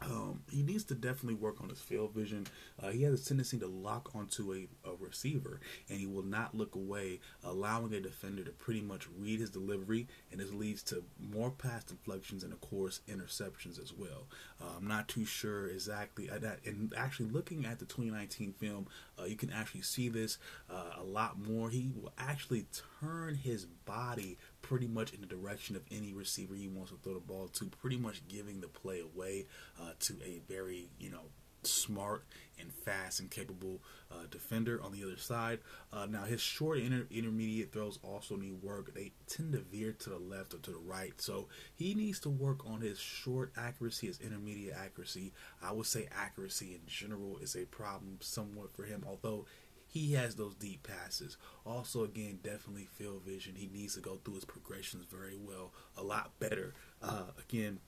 um, 0.03 0.43
he 0.51 0.63
needs 0.63 0.85
to 0.85 0.95
definitely 0.95 1.35
work 1.35 1.61
on 1.61 1.69
his 1.69 1.81
field 1.81 2.15
vision. 2.15 2.47
Uh, 2.83 2.89
he 2.89 3.03
has 3.03 3.21
a 3.21 3.25
tendency 3.25 3.59
to 3.59 3.67
lock 3.67 4.11
onto 4.15 4.53
a, 4.53 4.89
a, 4.89 4.95
receiver, 4.99 5.61
and 5.89 6.01
he 6.01 6.07
will 6.07 6.25
not 6.25 6.55
look 6.55 6.75
away, 6.75 7.21
allowing 7.45 7.93
a 7.93 8.01
defender 8.01 8.43
to 8.45 8.51
pretty 8.51 8.81
much 8.81 9.07
read 9.19 9.41
his 9.41 9.51
delivery, 9.51 10.07
and 10.31 10.41
this 10.41 10.53
leads 10.53 10.83
to 10.85 11.03
more 11.19 11.51
pass 11.51 11.85
deflections 11.85 12.43
and, 12.43 12.53
of 12.53 12.61
course, 12.61 13.01
interceptions 13.09 13.83
as 13.83 13.93
well. 13.93 14.27
Uh, 14.61 14.77
I'm 14.79 14.87
not 14.87 15.09
too 15.09 15.25
sure 15.25 15.69
exactly. 15.69 16.31
Uh, 16.31 16.39
and 16.65 16.93
actually, 16.97 17.29
looking 17.31 17.67
at 17.67 17.79
the 17.79 17.85
2019 17.85 18.55
film, 18.55 18.87
uh, 19.19 19.25
you 19.25 19.37
can 19.37 19.51
actually 19.51 19.83
see 19.83 20.09
this 20.09 20.39
uh, 20.71 20.99
a 20.99 21.03
lot 21.03 21.39
more. 21.39 21.69
He 21.69 21.91
will 21.95 22.13
actually 22.19 22.67
turn 23.01 23.35
his 23.35 23.67
body 23.67 24.39
pretty 24.63 24.87
much 24.87 25.13
in 25.13 25.21
the 25.21 25.27
direction 25.27 25.77
of 25.77 25.83
any 25.91 26.13
receiver 26.13 26.55
he 26.55 26.69
wants 26.69 26.91
to 26.91 26.99
throw 26.99 27.15
the 27.15 27.21
ball 27.21 27.49
to, 27.49 27.67
pretty 27.67 27.97
much 27.97 28.27
giving 28.29 28.61
the 28.61 28.69
play 28.69 29.01
away 29.01 29.47
uh, 29.81 29.93
to 30.01 30.15
a 30.25 30.41
very, 30.49 30.89
you 30.99 31.11
know, 31.11 31.25
smart 31.63 32.25
and 32.59 32.73
fast 32.73 33.21
and 33.21 33.31
capable 33.31 33.81
uh, 34.11 34.25
defender 34.31 34.81
on 34.83 34.93
the 34.93 35.03
other 35.05 35.17
side. 35.17 35.59
Uh, 35.93 36.07
now 36.07 36.25
his 36.25 36.41
short 36.41 36.79
inter- 36.79 37.07
intermediate 37.11 37.73
throws 37.73 37.99
also 38.03 38.37
need 38.37 38.63
work. 38.63 38.95
They 38.95 39.13
tend 39.29 39.53
to 39.53 39.59
veer 39.59 39.93
to 39.93 40.11
the 40.11 40.19
left 40.19 40.55
or 40.55 40.59
to 40.59 40.71
the 40.71 40.79
right, 40.79 41.13
so 41.21 41.49
he 41.75 41.95
needs 41.95 42.21
to 42.21 42.29
work 42.31 42.67
on 42.67 42.81
his 42.81 42.99
short 42.99 43.53
accuracy, 43.57 44.07
his 44.07 44.21
intermediate 44.21 44.77
accuracy. 44.77 45.33
I 45.63 45.73
would 45.73 45.87
say 45.87 46.09
accuracy 46.17 46.75
in 46.75 46.81
general 46.87 47.39
is 47.39 47.57
a 47.57 47.65
problem 47.67 48.19
somewhat 48.21 48.75
for 48.75 48.85
him, 48.85 49.05
although 49.07 49.47
he 49.91 50.13
has 50.13 50.37
those 50.37 50.55
deep 50.55 50.87
passes. 50.87 51.37
Also, 51.67 52.05
again, 52.05 52.39
definitely 52.45 52.87
field 52.87 53.23
vision. 53.27 53.57
He 53.57 53.67
needs 53.67 53.95
to 53.95 54.01
go 54.01 54.21
through 54.25 54.35
his 54.35 54.45
progressions 54.45 55.05
very 55.05 55.37
well, 55.37 55.73
a 55.97 56.03
lot 56.03 56.39
better. 56.39 56.75
Uh, 57.03 57.25
again, 57.39 57.81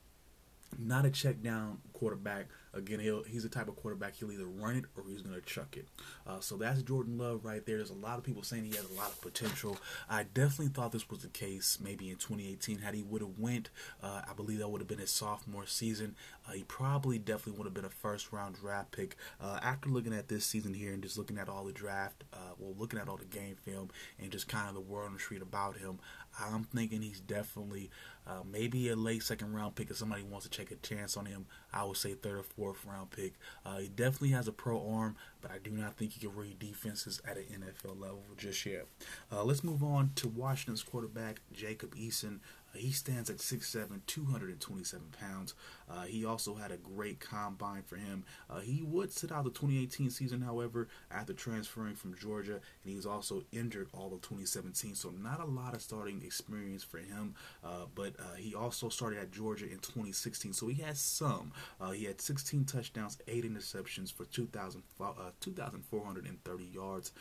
not 0.78 1.04
a 1.04 1.10
check 1.10 1.42
down 1.42 1.78
quarterback. 1.92 2.46
Again, 2.74 3.00
he'll 3.00 3.22
he's 3.22 3.42
the 3.42 3.48
type 3.48 3.68
of 3.68 3.76
quarterback 3.76 4.14
he'll 4.14 4.32
either 4.32 4.46
run 4.46 4.76
it 4.76 4.84
or 4.96 5.04
he's 5.06 5.22
going 5.22 5.38
to 5.38 5.46
chuck 5.46 5.76
it. 5.76 5.86
Uh, 6.26 6.40
so 6.40 6.56
that's 6.56 6.82
Jordan 6.82 7.18
Love 7.18 7.44
right 7.44 7.64
there. 7.64 7.76
There's 7.76 7.90
a 7.90 7.94
lot 7.94 8.18
of 8.18 8.24
people 8.24 8.42
saying 8.42 8.64
he 8.64 8.74
has 8.76 8.90
a 8.90 8.94
lot 8.94 9.10
of 9.10 9.20
potential. 9.20 9.76
I 10.08 10.24
definitely 10.24 10.68
thought 10.68 10.90
this 10.90 11.08
was 11.08 11.20
the 11.20 11.28
case 11.28 11.78
maybe 11.82 12.08
in 12.08 12.16
2018 12.16 12.78
had 12.78 12.94
he 12.94 13.02
would 13.02 13.20
have 13.20 13.38
went. 13.38 13.68
Uh, 14.02 14.22
I 14.28 14.32
believe 14.34 14.58
that 14.58 14.68
would 14.68 14.80
have 14.80 14.88
been 14.88 14.98
his 14.98 15.10
sophomore 15.10 15.66
season. 15.66 16.16
Uh, 16.48 16.52
he 16.52 16.62
probably 16.64 17.18
definitely 17.18 17.58
would 17.58 17.66
have 17.66 17.74
been 17.74 17.84
a 17.84 17.90
first 17.90 18.32
round 18.32 18.56
draft 18.56 18.90
pick. 18.92 19.16
Uh, 19.40 19.60
after 19.62 19.88
looking 19.90 20.14
at 20.14 20.28
this 20.28 20.46
season 20.46 20.74
here 20.74 20.92
and 20.92 21.02
just 21.02 21.18
looking 21.18 21.38
at 21.38 21.48
all 21.48 21.64
the 21.64 21.72
draft, 21.72 22.24
uh, 22.32 22.54
well, 22.58 22.74
looking 22.78 22.98
at 22.98 23.08
all 23.08 23.16
the 23.16 23.24
game 23.26 23.56
film 23.62 23.90
and 24.18 24.32
just 24.32 24.48
kind 24.48 24.68
of 24.68 24.74
the 24.74 24.80
word 24.80 25.04
on 25.04 25.12
the 25.12 25.20
street 25.20 25.42
about 25.42 25.76
him, 25.76 25.98
I'm 26.40 26.64
thinking 26.64 27.02
he's 27.02 27.20
definitely 27.20 27.90
uh, 28.26 28.42
maybe 28.50 28.88
a 28.88 28.96
late 28.96 29.22
second 29.22 29.52
round 29.52 29.74
pick 29.74 29.90
if 29.90 29.96
somebody 29.96 30.22
wants 30.22 30.48
to 30.48 30.50
take 30.56 30.70
a 30.70 30.76
chance 30.76 31.16
on 31.16 31.26
him. 31.26 31.46
I 31.72 31.84
would 31.84 31.96
say 31.96 32.14
third 32.14 32.38
or 32.38 32.42
fourth 32.42 32.84
round 32.84 33.10
pick. 33.10 33.34
Uh, 33.64 33.78
he 33.78 33.88
definitely 33.88 34.30
has 34.30 34.48
a 34.48 34.52
pro 34.52 34.86
arm, 34.88 35.16
but 35.40 35.50
I 35.50 35.58
do 35.58 35.70
not 35.70 35.96
think 35.96 36.12
he 36.12 36.20
can 36.20 36.36
read 36.36 36.58
defenses 36.58 37.20
at 37.28 37.36
an 37.36 37.44
NFL 37.44 38.00
level 38.00 38.22
just 38.36 38.64
yet. 38.64 38.86
Uh, 39.30 39.42
let's 39.44 39.64
move 39.64 39.82
on 39.82 40.12
to 40.16 40.28
Washington's 40.28 40.82
quarterback, 40.82 41.40
Jacob 41.52 41.94
Eason. 41.96 42.38
He 42.74 42.90
stands 42.90 43.28
at 43.30 43.38
6'7", 43.38 44.00
227 44.06 45.06
pounds. 45.18 45.54
Uh, 45.90 46.02
he 46.02 46.24
also 46.24 46.54
had 46.54 46.70
a 46.70 46.76
great 46.76 47.20
combine 47.20 47.82
for 47.82 47.96
him. 47.96 48.24
Uh, 48.48 48.60
he 48.60 48.82
would 48.82 49.12
sit 49.12 49.30
out 49.30 49.44
the 49.44 49.50
2018 49.50 50.10
season, 50.10 50.40
however, 50.40 50.88
after 51.10 51.32
transferring 51.32 51.94
from 51.94 52.16
Georgia, 52.16 52.54
and 52.54 52.90
he 52.90 52.96
was 52.96 53.06
also 53.06 53.42
injured 53.52 53.88
all 53.92 54.06
of 54.06 54.22
2017. 54.22 54.94
So 54.94 55.10
not 55.10 55.40
a 55.40 55.44
lot 55.44 55.74
of 55.74 55.82
starting 55.82 56.22
experience 56.24 56.82
for 56.82 56.98
him. 56.98 57.34
Uh, 57.62 57.86
but 57.94 58.14
uh, 58.18 58.34
he 58.36 58.54
also 58.54 58.88
started 58.88 59.18
at 59.18 59.32
Georgia 59.32 59.66
in 59.66 59.78
2016, 59.78 60.52
so 60.52 60.68
he 60.68 60.82
has 60.82 60.98
some. 60.98 61.52
Uh, 61.80 61.90
he 61.90 62.04
had 62.04 62.20
16 62.20 62.64
touchdowns, 62.64 63.18
eight 63.28 63.44
interceptions 63.44 64.12
for 64.12 64.24
2,000, 64.24 64.82
uh, 65.00 65.12
2,430 65.40 66.64
yards 66.64 67.12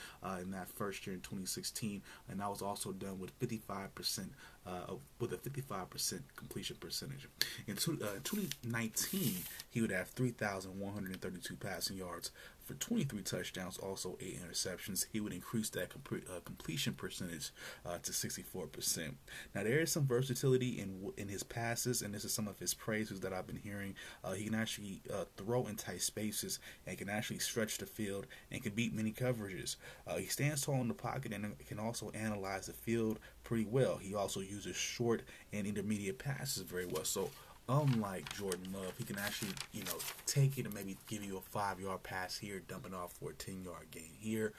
in 0.41 0.51
that 0.51 0.70
first 0.70 1.05
year 1.05 1.15
in 1.15 1.22
2016, 1.22 2.01
and 2.29 2.39
that 2.39 2.50
was 2.50 2.62
also 2.62 2.91
done 2.91 3.20
with 3.20 3.31
55 3.39 3.93
percent 3.96 4.31
uh, 4.65 4.93
with 5.20 5.34
a 5.34 5.38
55% 5.43 6.21
completion 6.36 6.77
percentage. 6.79 7.27
In 7.67 7.75
two, 7.75 8.00
uh, 8.01 8.19
2019, 8.24 9.36
he 9.69 9.81
would 9.81 9.91
have 9.91 10.10
3,132 10.10 11.55
passing 11.55 11.98
yards 11.98 12.31
for 12.63 12.74
23 12.75 13.22
touchdowns, 13.22 13.77
also 13.77 14.18
8 14.20 14.39
interceptions. 14.41 15.06
He 15.12 15.20
would 15.20 15.34
increase 15.34 15.70
that 15.72 15.89
comp- 15.89 16.24
uh, 16.30 16.39
completion 16.46 16.94
percentage 16.94 17.51
uh, 17.86 17.98
to 18.00 18.12
64%. 18.12 19.13
Now, 19.56 19.63
there 19.63 19.80
is 19.80 19.91
some 19.91 20.08
versatility 20.08 20.80
in 20.80 21.12
in 21.18 21.27
his 21.27 21.44
passes, 21.44 22.01
and 22.01 22.13
this 22.13 22.25
is 22.25 22.34
some 22.34 22.48
of 22.48 22.60
his 22.60 22.74
praises 22.74 23.20
that 23.22 23.34
I've 23.34 23.48
been 23.48 23.58
hearing. 23.58 23.96
Uh, 24.24 24.34
he 24.34 24.46
can 24.46 24.56
actually 24.56 25.01
uh, 25.13 25.25
throw 25.38 25.68
in 25.68 25.75
tight 25.75 26.01
spaces 26.01 26.60
and 26.86 26.98
can 26.98 27.10
actually 27.10 27.39
stretch 27.39 27.77
the 27.77 27.86
field 27.86 28.27
and 28.51 28.62
can 28.62 28.74
beat 28.74 28.94
many 28.94 29.12
coverages. 29.12 29.75
Uh, 30.08 30.18
he 30.18 30.25
stands 30.25 30.62
tall 30.62 30.82
in 30.82 30.88
the 30.88 30.94
pocket 30.94 31.34
and 31.34 31.58
can 31.68 31.80
also 31.80 32.12
analyze 32.13 32.68
the 32.68 32.74
field 32.74 33.20
pretty 33.44 33.65
well. 33.65 33.98
He 33.98 34.15
also 34.15 34.39
uses 34.39 34.75
short 34.75 35.24
and 35.51 35.68
intermediate 35.68 36.20
passes 36.20 36.63
very 36.63 36.86
well. 36.86 37.03
So 37.03 37.30
unlike 37.70 38.34
Jordan 38.34 38.68
Love, 38.74 38.94
he 38.98 39.03
can 39.03 39.18
actually, 39.18 39.51
you 39.72 39.84
know, 39.84 39.98
take 40.25 40.58
it 40.58 40.65
and 40.65 40.74
maybe 40.74 40.98
give 41.08 41.24
you 41.24 41.38
a 41.38 41.41
five 41.41 41.80
yard 41.80 42.03
pass 42.03 42.38
here, 42.38 42.62
dumping 42.68 42.94
off 42.94 43.13
for 43.13 43.32
a 43.32 43.34
10 43.34 43.63
yard 43.63 43.88
gain 43.91 44.12
here, 44.20 44.53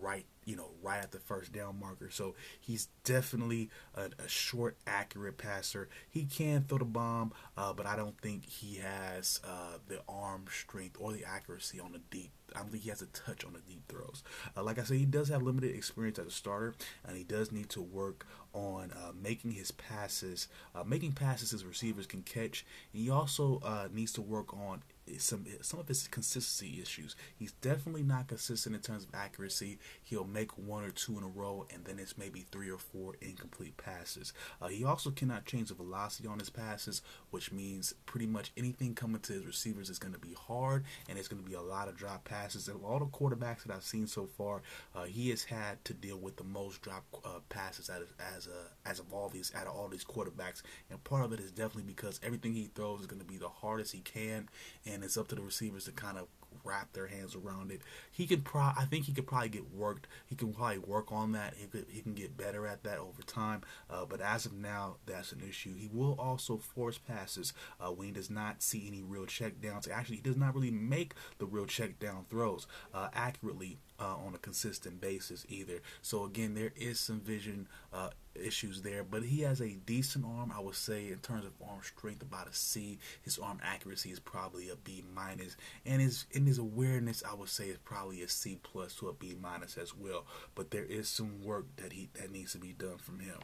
right 0.00 0.24
you 0.44 0.56
know, 0.56 0.70
right 0.82 1.02
at 1.02 1.12
the 1.12 1.18
first 1.18 1.52
down 1.52 1.78
marker. 1.78 2.10
So 2.10 2.34
he's 2.58 2.88
definitely 3.04 3.70
a, 3.94 4.10
a 4.22 4.28
short, 4.28 4.76
accurate 4.86 5.38
passer. 5.38 5.88
He 6.08 6.24
can 6.24 6.64
throw 6.64 6.78
the 6.78 6.84
bomb, 6.84 7.32
uh, 7.56 7.72
but 7.72 7.86
I 7.86 7.96
don't 7.96 8.18
think 8.20 8.44
he 8.44 8.76
has 8.76 9.40
uh, 9.44 9.78
the 9.86 10.00
arm 10.08 10.44
strength 10.50 10.96
or 10.98 11.12
the 11.12 11.24
accuracy 11.24 11.78
on 11.80 11.92
the 11.92 12.00
deep. 12.10 12.30
I 12.54 12.60
don't 12.60 12.70
think 12.70 12.82
he 12.82 12.90
has 12.90 13.02
a 13.02 13.06
touch 13.06 13.44
on 13.44 13.52
the 13.52 13.60
deep 13.60 13.82
throws. 13.88 14.24
Uh, 14.56 14.62
like 14.64 14.78
I 14.78 14.82
said, 14.82 14.96
he 14.96 15.04
does 15.04 15.28
have 15.28 15.42
limited 15.42 15.74
experience 15.74 16.18
as 16.18 16.26
a 16.26 16.30
starter, 16.32 16.74
and 17.06 17.16
he 17.16 17.22
does 17.22 17.52
need 17.52 17.68
to 17.70 17.80
work 17.80 18.26
on 18.52 18.90
uh, 18.90 19.12
making 19.20 19.52
his 19.52 19.70
passes, 19.70 20.48
uh, 20.74 20.82
making 20.82 21.12
passes 21.12 21.52
his 21.52 21.64
receivers 21.64 22.06
can 22.06 22.22
catch. 22.22 22.66
And 22.92 23.02
he 23.02 23.10
also 23.10 23.60
uh, 23.64 23.88
needs 23.92 24.12
to 24.14 24.22
work 24.22 24.52
on 24.52 24.82
some 25.18 25.46
some 25.62 25.80
of 25.80 25.88
his 25.88 26.08
consistency 26.08 26.80
issues. 26.80 27.16
He's 27.36 27.52
definitely 27.52 28.02
not 28.02 28.28
consistent 28.28 28.74
in 28.74 28.82
terms 28.82 29.04
of 29.04 29.14
accuracy. 29.14 29.78
He'll 30.02 30.24
make 30.24 30.56
one 30.58 30.84
or 30.84 30.90
two 30.90 31.16
in 31.18 31.24
a 31.24 31.28
row, 31.28 31.66
and 31.72 31.84
then 31.84 31.98
it's 31.98 32.18
maybe 32.18 32.46
three 32.50 32.70
or 32.70 32.78
four 32.78 33.14
incomplete 33.20 33.76
passes. 33.76 34.32
Uh, 34.60 34.68
he 34.68 34.84
also 34.84 35.10
cannot 35.10 35.46
change 35.46 35.68
the 35.68 35.74
velocity 35.74 36.28
on 36.28 36.38
his 36.38 36.50
passes, 36.50 37.02
which 37.30 37.52
means 37.52 37.94
pretty 38.06 38.26
much 38.26 38.52
anything 38.56 38.94
coming 38.94 39.20
to 39.20 39.32
his 39.32 39.46
receivers 39.46 39.90
is 39.90 39.98
going 39.98 40.14
to 40.14 40.20
be 40.20 40.34
hard, 40.34 40.84
and 41.08 41.18
it's 41.18 41.28
going 41.28 41.42
to 41.42 41.48
be 41.48 41.54
a 41.54 41.62
lot 41.62 41.88
of 41.88 41.96
drop 41.96 42.24
passes. 42.24 42.68
Of 42.68 42.84
all 42.84 42.98
the 42.98 43.06
quarterbacks 43.06 43.64
that 43.64 43.74
I've 43.74 43.82
seen 43.82 44.06
so 44.06 44.26
far, 44.26 44.62
uh, 44.94 45.04
he 45.04 45.30
has 45.30 45.44
had 45.44 45.84
to 45.84 45.94
deal 45.94 46.18
with 46.18 46.36
the 46.36 46.44
most 46.44 46.82
drop 46.82 47.04
uh, 47.24 47.40
passes 47.48 47.88
as 47.88 48.02
as, 48.36 48.46
a, 48.46 48.88
as 48.88 48.98
of 48.98 49.12
all 49.12 49.28
these 49.28 49.52
out 49.54 49.66
of 49.66 49.74
all 49.74 49.88
these 49.88 50.04
quarterbacks, 50.04 50.62
and 50.90 51.02
part 51.04 51.24
of 51.24 51.32
it 51.32 51.40
is 51.40 51.50
definitely 51.50 51.82
because 51.82 52.20
everything 52.22 52.52
he 52.52 52.70
throws 52.74 53.00
is 53.00 53.06
going 53.06 53.20
to 53.20 53.26
be 53.26 53.36
the 53.36 53.48
hardest 53.48 53.92
he 53.92 54.00
can, 54.00 54.48
and 54.86 54.99
and 55.00 55.06
it's 55.06 55.16
up 55.16 55.28
to 55.28 55.34
the 55.34 55.40
receivers 55.40 55.84
to 55.84 55.92
kind 55.92 56.18
of 56.18 56.26
wrap 56.64 56.92
their 56.92 57.06
hands 57.06 57.34
around 57.34 57.70
it. 57.70 57.80
He 58.10 58.26
can 58.26 58.42
pro 58.42 58.60
I 58.60 58.86
think 58.88 59.04
he 59.04 59.12
could 59.12 59.26
probably 59.26 59.48
get 59.48 59.72
worked. 59.74 60.06
He 60.26 60.34
can 60.34 60.52
probably 60.52 60.78
work 60.78 61.12
on 61.12 61.32
that. 61.32 61.54
He 61.56 61.66
could 61.66 61.86
he 61.88 62.00
can 62.00 62.14
get 62.14 62.36
better 62.36 62.66
at 62.66 62.82
that 62.84 62.98
over 62.98 63.22
time. 63.22 63.62
Uh, 63.88 64.04
but 64.04 64.20
as 64.20 64.46
of 64.46 64.52
now, 64.52 64.96
that's 65.06 65.32
an 65.32 65.42
issue. 65.48 65.74
He 65.74 65.88
will 65.92 66.14
also 66.18 66.56
force 66.58 66.98
passes 66.98 67.52
uh, 67.80 67.88
when 67.88 68.08
he 68.08 68.12
does 68.12 68.30
not 68.30 68.62
see 68.62 68.86
any 68.86 69.02
real 69.02 69.26
check 69.26 69.60
downs. 69.60 69.88
Actually, 69.88 70.16
he 70.16 70.22
does 70.22 70.36
not 70.36 70.54
really 70.54 70.70
make 70.70 71.14
the 71.38 71.46
real 71.46 71.66
check 71.66 71.98
down 71.98 72.24
throws 72.28 72.66
uh, 72.94 73.08
accurately 73.14 73.78
uh, 74.00 74.16
on 74.26 74.34
a 74.34 74.38
consistent 74.38 75.00
basis 75.00 75.44
either. 75.48 75.80
So 76.02 76.24
again, 76.24 76.54
there 76.54 76.72
is 76.76 76.98
some 76.98 77.20
vision 77.20 77.68
uh, 77.92 78.10
issues 78.34 78.82
there, 78.82 79.04
but 79.04 79.24
he 79.24 79.42
has 79.42 79.60
a 79.60 79.76
decent 79.86 80.24
arm. 80.24 80.52
I 80.56 80.60
would 80.60 80.74
say 80.74 81.08
in 81.08 81.18
terms 81.18 81.44
of 81.44 81.52
arm 81.66 81.80
strength, 81.82 82.22
about 82.22 82.48
a 82.48 82.54
C. 82.54 82.98
His 83.22 83.38
arm 83.38 83.60
accuracy 83.62 84.10
is 84.10 84.18
probably 84.18 84.70
a 84.70 84.76
B 84.76 85.04
minus, 85.14 85.56
and 85.84 86.00
his 86.00 86.26
in 86.40 86.46
his 86.46 86.58
awareness, 86.58 87.22
I 87.28 87.34
would 87.34 87.48
say 87.48 87.66
is 87.66 87.78
probably 87.84 88.22
a 88.22 88.28
C 88.28 88.58
plus 88.62 88.94
to 88.96 89.08
a 89.08 89.12
B 89.12 89.36
minus 89.40 89.76
as 89.76 89.94
well. 89.94 90.24
But 90.54 90.70
there 90.70 90.84
is 90.84 91.08
some 91.08 91.44
work 91.44 91.66
that 91.76 91.92
he 91.92 92.08
that 92.14 92.32
needs 92.32 92.52
to 92.52 92.58
be 92.58 92.72
done 92.72 92.98
from 92.98 93.20
him. 93.20 93.36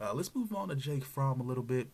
Uh, 0.00 0.14
let's 0.14 0.34
move 0.34 0.54
on 0.54 0.68
to 0.68 0.76
Jake 0.76 1.04
Fromm 1.04 1.40
a 1.40 1.44
little 1.44 1.64
bit. 1.64 1.88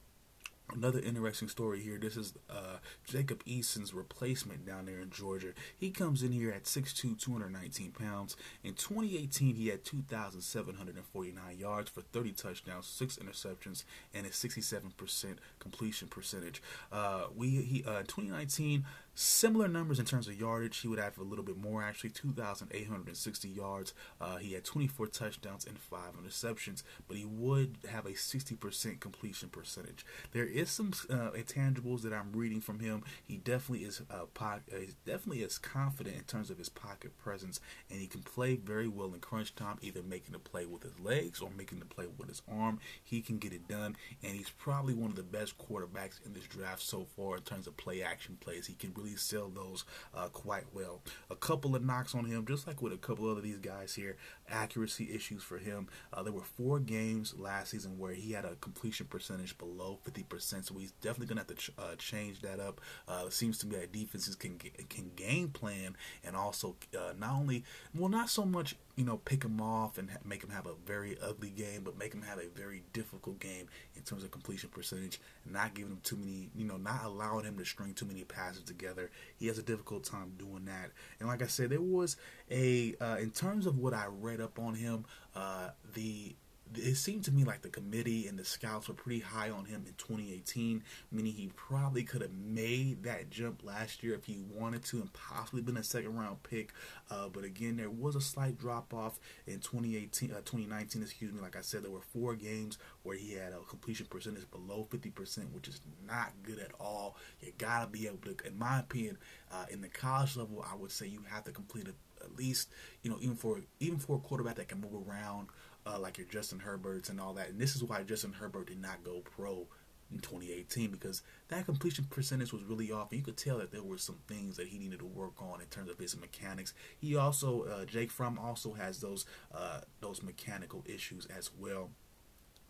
Another 0.73 0.99
interesting 0.99 1.49
story 1.49 1.81
here. 1.81 1.99
This 1.99 2.17
is 2.17 2.33
uh, 2.49 2.79
Jacob 3.05 3.43
Eason's 3.45 3.93
replacement 3.93 4.65
down 4.65 4.87
there 4.87 4.99
in 4.99 5.11
Georgia. 5.11 5.53
He 5.77 5.91
comes 5.91 6.23
in 6.23 6.33
here 6.33 6.51
at 6.51 6.65
6'2", 6.65 7.19
219 7.19 7.93
pounds. 7.93 8.35
In 8.63 8.73
2018, 8.73 9.57
he 9.57 9.69
had 9.69 9.85
2,749 9.85 11.59
yards 11.59 11.91
for 11.91 12.01
30 12.01 12.33
touchdowns, 12.33 12.87
six 12.87 13.19
interceptions, 13.19 13.85
and 14.15 14.27
a 14.27 14.31
67% 14.31 15.37
completion 15.59 16.09
percentage. 16.09 16.63
Uh, 16.91 17.25
we 17.37 17.49
he 17.51 17.85
uh, 17.87 18.01
2019 18.01 18.87
Similar 19.17 19.69
numbers 19.69 20.01
in 20.01 20.07
terms 20.07 20.27
of 20.27 20.41
yardage. 20.41 20.81
He 20.81 20.89
would 20.89 20.99
have 20.99 21.19
a 21.19 21.23
little 21.23 21.45
bit 21.45 21.57
more, 21.57 21.83
actually, 21.83 22.11
2,860 22.11 23.49
yards. 23.49 23.95
Uh, 24.21 24.37
he 24.37 24.55
had 24.55 24.65
24 24.65 25.07
touchdowns 25.07 25.65
and 25.65 25.79
five 25.79 26.15
interceptions, 26.21 26.83
but 27.07 27.17
he 27.17 27.25
would 27.25 27.79
have 27.89 28.07
a 28.07 28.11
60% 28.11 28.99
completion 28.99 29.51
percentage. 29.51 30.05
There 30.33 30.47
is 30.47 30.69
some 30.69 30.93
uh, 31.09 31.31
intangibles 31.31 32.03
that 32.03 32.13
I'm 32.13 32.33
reading 32.33 32.61
from 32.61 32.81
him. 32.81 33.05
He 33.23 33.37
definitely 33.37 33.87
is 33.87 34.03
uh, 34.11 34.25
po- 34.35 34.61
uh, 34.73 34.79
definitely 35.07 35.43
is 35.43 35.59
confident 35.59 36.17
in 36.17 36.25
terms 36.25 36.51
of 36.51 36.59
his 36.59 36.69
pocket 36.69 37.17
presence, 37.17 37.61
and 37.91 38.01
he 38.01 38.09
can 38.09 38.23
play 38.23 38.57
very 38.57 38.89
well 38.89 39.15
in 39.15 39.21
crunch 39.21 39.55
time, 39.55 39.79
either 39.81 40.03
making 40.03 40.33
the 40.33 40.41
play 40.41 40.67
with 40.67 40.83
his 40.83 40.99
legs 40.99 41.41
or 41.41 41.51
making 41.57 41.79
the 41.79 41.85
play 41.85 42.07
with 42.19 42.29
his 42.29 42.43
arm. 42.51 42.81
He 43.05 43.21
can 43.23 43.39
get 43.39 43.53
it 43.53 43.69
done, 43.69 43.97
and 44.25 44.33
he's 44.33 44.51
probably 44.51 44.95
one 44.95 45.11
of 45.11 45.17
the 45.17 45.23
best 45.23 45.57
quarterbacks 45.57 46.25
in 46.27 46.33
this 46.33 46.45
draft 46.45 46.83
so 46.83 47.07
far 47.17 47.37
in 47.37 47.43
terms 47.43 47.69
of 47.69 47.77
play 47.77 48.03
action 48.03 48.37
plays. 48.41 48.67
He 48.67 48.75
can 48.75 48.93
really 48.95 49.04
really 49.05 49.17
sell 49.17 49.49
those 49.49 49.85
uh, 50.15 50.29
quite 50.29 50.65
well. 50.73 51.03
A 51.31 51.37
couple 51.37 51.77
of 51.77 51.85
knocks 51.85 52.15
on 52.15 52.25
him, 52.25 52.45
just 52.47 52.67
like 52.67 52.83
with 52.83 52.93
a 52.93 52.97
couple 52.97 53.31
of 53.31 53.43
these 53.43 53.59
guys 53.59 53.95
here, 53.95 54.17
accuracy 54.49 55.11
issues 55.15 55.43
for 55.43 55.59
him. 55.59 55.89
Uh, 56.13 56.23
there 56.23 56.33
were 56.33 56.43
four 56.43 56.79
games 56.81 57.35
last 57.39 57.71
season 57.71 57.99
where 57.99 58.13
he 58.13 58.33
had 58.33 58.45
a 58.45 58.57
completion 58.57 59.07
percentage 59.07 59.57
below 59.59 59.99
50%, 60.09 60.65
so 60.65 60.75
he's 60.79 60.93
definitely 60.93 61.27
going 61.27 61.37
to 61.37 61.43
have 61.43 61.47
to 61.49 61.55
ch- 61.55 61.71
uh, 61.79 61.95
change 61.97 62.41
that 62.41 62.61
up. 62.61 62.81
Uh, 63.07 63.25
it 63.27 63.33
seems 63.33 63.59
to 63.59 63.67
me 63.67 63.77
that 63.77 63.93
defenses 63.93 64.35
can 64.35 64.59
can 64.89 65.11
game 65.17 65.49
plan 65.49 65.97
and 66.25 66.37
also 66.37 66.77
uh, 66.97 67.13
not 67.19 67.33
only, 67.33 67.65
well, 67.95 68.09
not 68.09 68.31
so 68.31 68.45
much 68.45 68.77
you 68.97 69.05
know, 69.05 69.17
pick 69.17 69.43
him 69.43 69.61
off 69.61 69.99
and 69.99 70.09
make 70.25 70.43
him 70.43 70.51
have 70.51 70.67
a 70.67 70.75
very 70.87 71.17
ugly 71.21 71.51
game, 71.51 71.83
but 71.83 71.99
make 71.99 72.15
him 72.15 72.23
have 72.23 72.39
a 72.39 72.49
very 72.55 72.83
difficult 72.93 73.41
game 73.41 73.69
in 73.97 74.03
terms 74.03 74.23
of 74.23 74.31
completion 74.31 74.71
percentage, 74.71 75.21
not 75.51 75.75
giving 75.75 75.93
him 75.93 76.01
too 76.05 76.17
many, 76.17 76.49
you 76.55 76.65
know, 76.65 76.77
not 76.77 77.05
allowing 77.05 77.45
him 77.45 77.59
to 77.59 77.65
string 77.65 77.93
too 77.93 78.07
many 78.07 78.23
passes 78.25 78.63
together. 78.63 79.11
He 79.37 79.49
has 79.49 79.59
a 79.59 79.63
difficult 79.63 80.05
time 80.05 80.35
doing 80.39 80.65
that. 80.67 80.91
And 81.19 81.29
like 81.29 81.43
I 81.43 81.47
said, 81.47 81.71
there 81.71 81.81
was 81.81 82.17
a, 82.51 82.95
uh, 83.01 83.17
in 83.21 83.31
terms 83.31 83.67
of 83.67 83.79
what 83.79 83.95
I 83.95 84.07
read 84.07 84.41
up 84.41 84.59
on 84.59 84.75
him, 84.75 85.05
uh, 85.35 85.71
the 85.95 86.37
it 86.77 86.97
seemed 86.97 87.25
to 87.25 87.33
me 87.33 87.45
like 87.45 87.63
the 87.63 87.69
committee 87.69 88.27
and 88.27 88.39
the 88.39 88.45
scouts 88.45 88.89
were 88.89 88.95
pretty 88.95 89.21
high 89.21 89.51
on 89.51 89.65
him 89.65 89.85
in 89.87 89.95
2018, 89.99 90.83
meaning 91.11 91.33
he 91.33 91.51
probably 91.57 92.03
could 92.03 92.23
have 92.23 92.33
made 92.33 93.03
that 93.05 93.31
jump 93.31 93.63
last 93.65 94.03
year 94.03 94.15
if 94.15 94.25
he 94.25 94.43
wanted 94.53 94.85
to 94.85 95.01
and 95.01 95.13
possibly 95.13 95.63
been 95.63 95.77
a 95.77 95.83
second 95.83 96.17
round 96.17 96.43
pick. 96.43 96.73
Uh, 97.11 97.29
but 97.29 97.45
again, 97.45 97.77
there 97.77 97.91
was 97.91 98.17
a 98.17 98.21
slight 98.21 98.59
drop 98.59 98.93
off 98.95 99.19
in 99.47 99.61
2018, 99.61 100.33
uh, 100.33 100.37
2019, 100.45 101.03
excuse 101.03 101.33
me. 101.33 101.41
Like 101.41 101.57
I 101.57 101.61
said, 101.61 101.83
there 101.83 101.91
were 101.91 102.01
four 102.01 102.35
games 102.35 102.79
where 103.03 103.17
he 103.17 103.35
had 103.35 103.53
a 103.53 103.59
completion 103.69 104.07
percentage 104.07 104.51
below 104.51 104.87
50%, 104.91 105.53
which 105.53 105.69
is 105.69 105.81
not 106.07 106.33
good 106.43 106.59
at 106.59 106.73
all. 106.81 107.17
You 107.41 107.53
gotta 107.59 107.89
be 107.89 108.07
able 108.07 108.19
to, 108.19 108.37
in 108.47 108.59
my 108.59 108.81
opinion, 108.81 109.19
uh, 109.53 109.67
in 109.71 109.81
the 109.81 109.89
college 109.89 110.37
level, 110.37 110.65
I 110.71 110.75
would 110.75 110.91
say 110.91 111.07
you 111.07 111.21
have 111.31 111.45
to 111.45 111.53
complete 111.53 111.89
a, 111.89 112.25
at 112.25 112.37
least, 112.37 112.71
you 113.03 113.11
know, 113.11 113.19
even 113.21 113.37
for 113.37 113.61
even 113.81 113.99
for 113.99 114.17
a 114.17 114.21
quarterback 114.21 114.57
that 114.57 114.69
can 114.69 114.81
move 114.81 115.09
around 115.09 115.49
uh, 115.87 115.99
like 115.99 116.19
your 116.19 116.27
Justin 116.27 116.61
Herberts 116.61 117.09
and 117.09 117.21
all 117.21 117.35
that. 117.35 117.51
And 117.51 117.61
this 117.61 117.77
is 117.77 117.85
why 117.85 118.03
Justin 118.03 118.33
Herbert 118.33 118.69
did 118.69 118.81
not 118.81 119.05
go 119.05 119.21
pro 119.21 119.67
in 120.13 120.19
2018 120.19 120.91
because 120.91 121.23
that 121.49 121.67
completion 121.67 122.07
percentage 122.11 122.53
was 122.53 122.63
really 122.63 122.93
off. 122.93 123.11
And 123.11 123.19
you 123.19 123.25
could 123.25 123.37
tell 123.37 123.59
that 123.59 123.73
there 123.73 123.83
were 123.83 123.99
some 123.99 124.19
things 124.29 124.57
that 124.57 124.69
he 124.69 124.79
needed 124.79 125.01
to 125.01 125.07
work 125.07 125.41
on 125.41 125.61
in 125.61 125.67
terms 125.67 125.91
of 125.91 125.99
his 125.99 126.19
mechanics. 126.19 126.75
He 126.99 127.17
also, 127.17 127.63
uh, 127.63 127.85
Jake 127.85 128.11
Fromm 128.11 128.39
also 128.39 128.75
has 128.75 129.01
those 129.01 129.27
uh, 129.55 129.81
those 130.01 130.23
mechanical 130.23 130.85
issues 130.87 131.27
as 131.27 131.51
well 131.59 131.91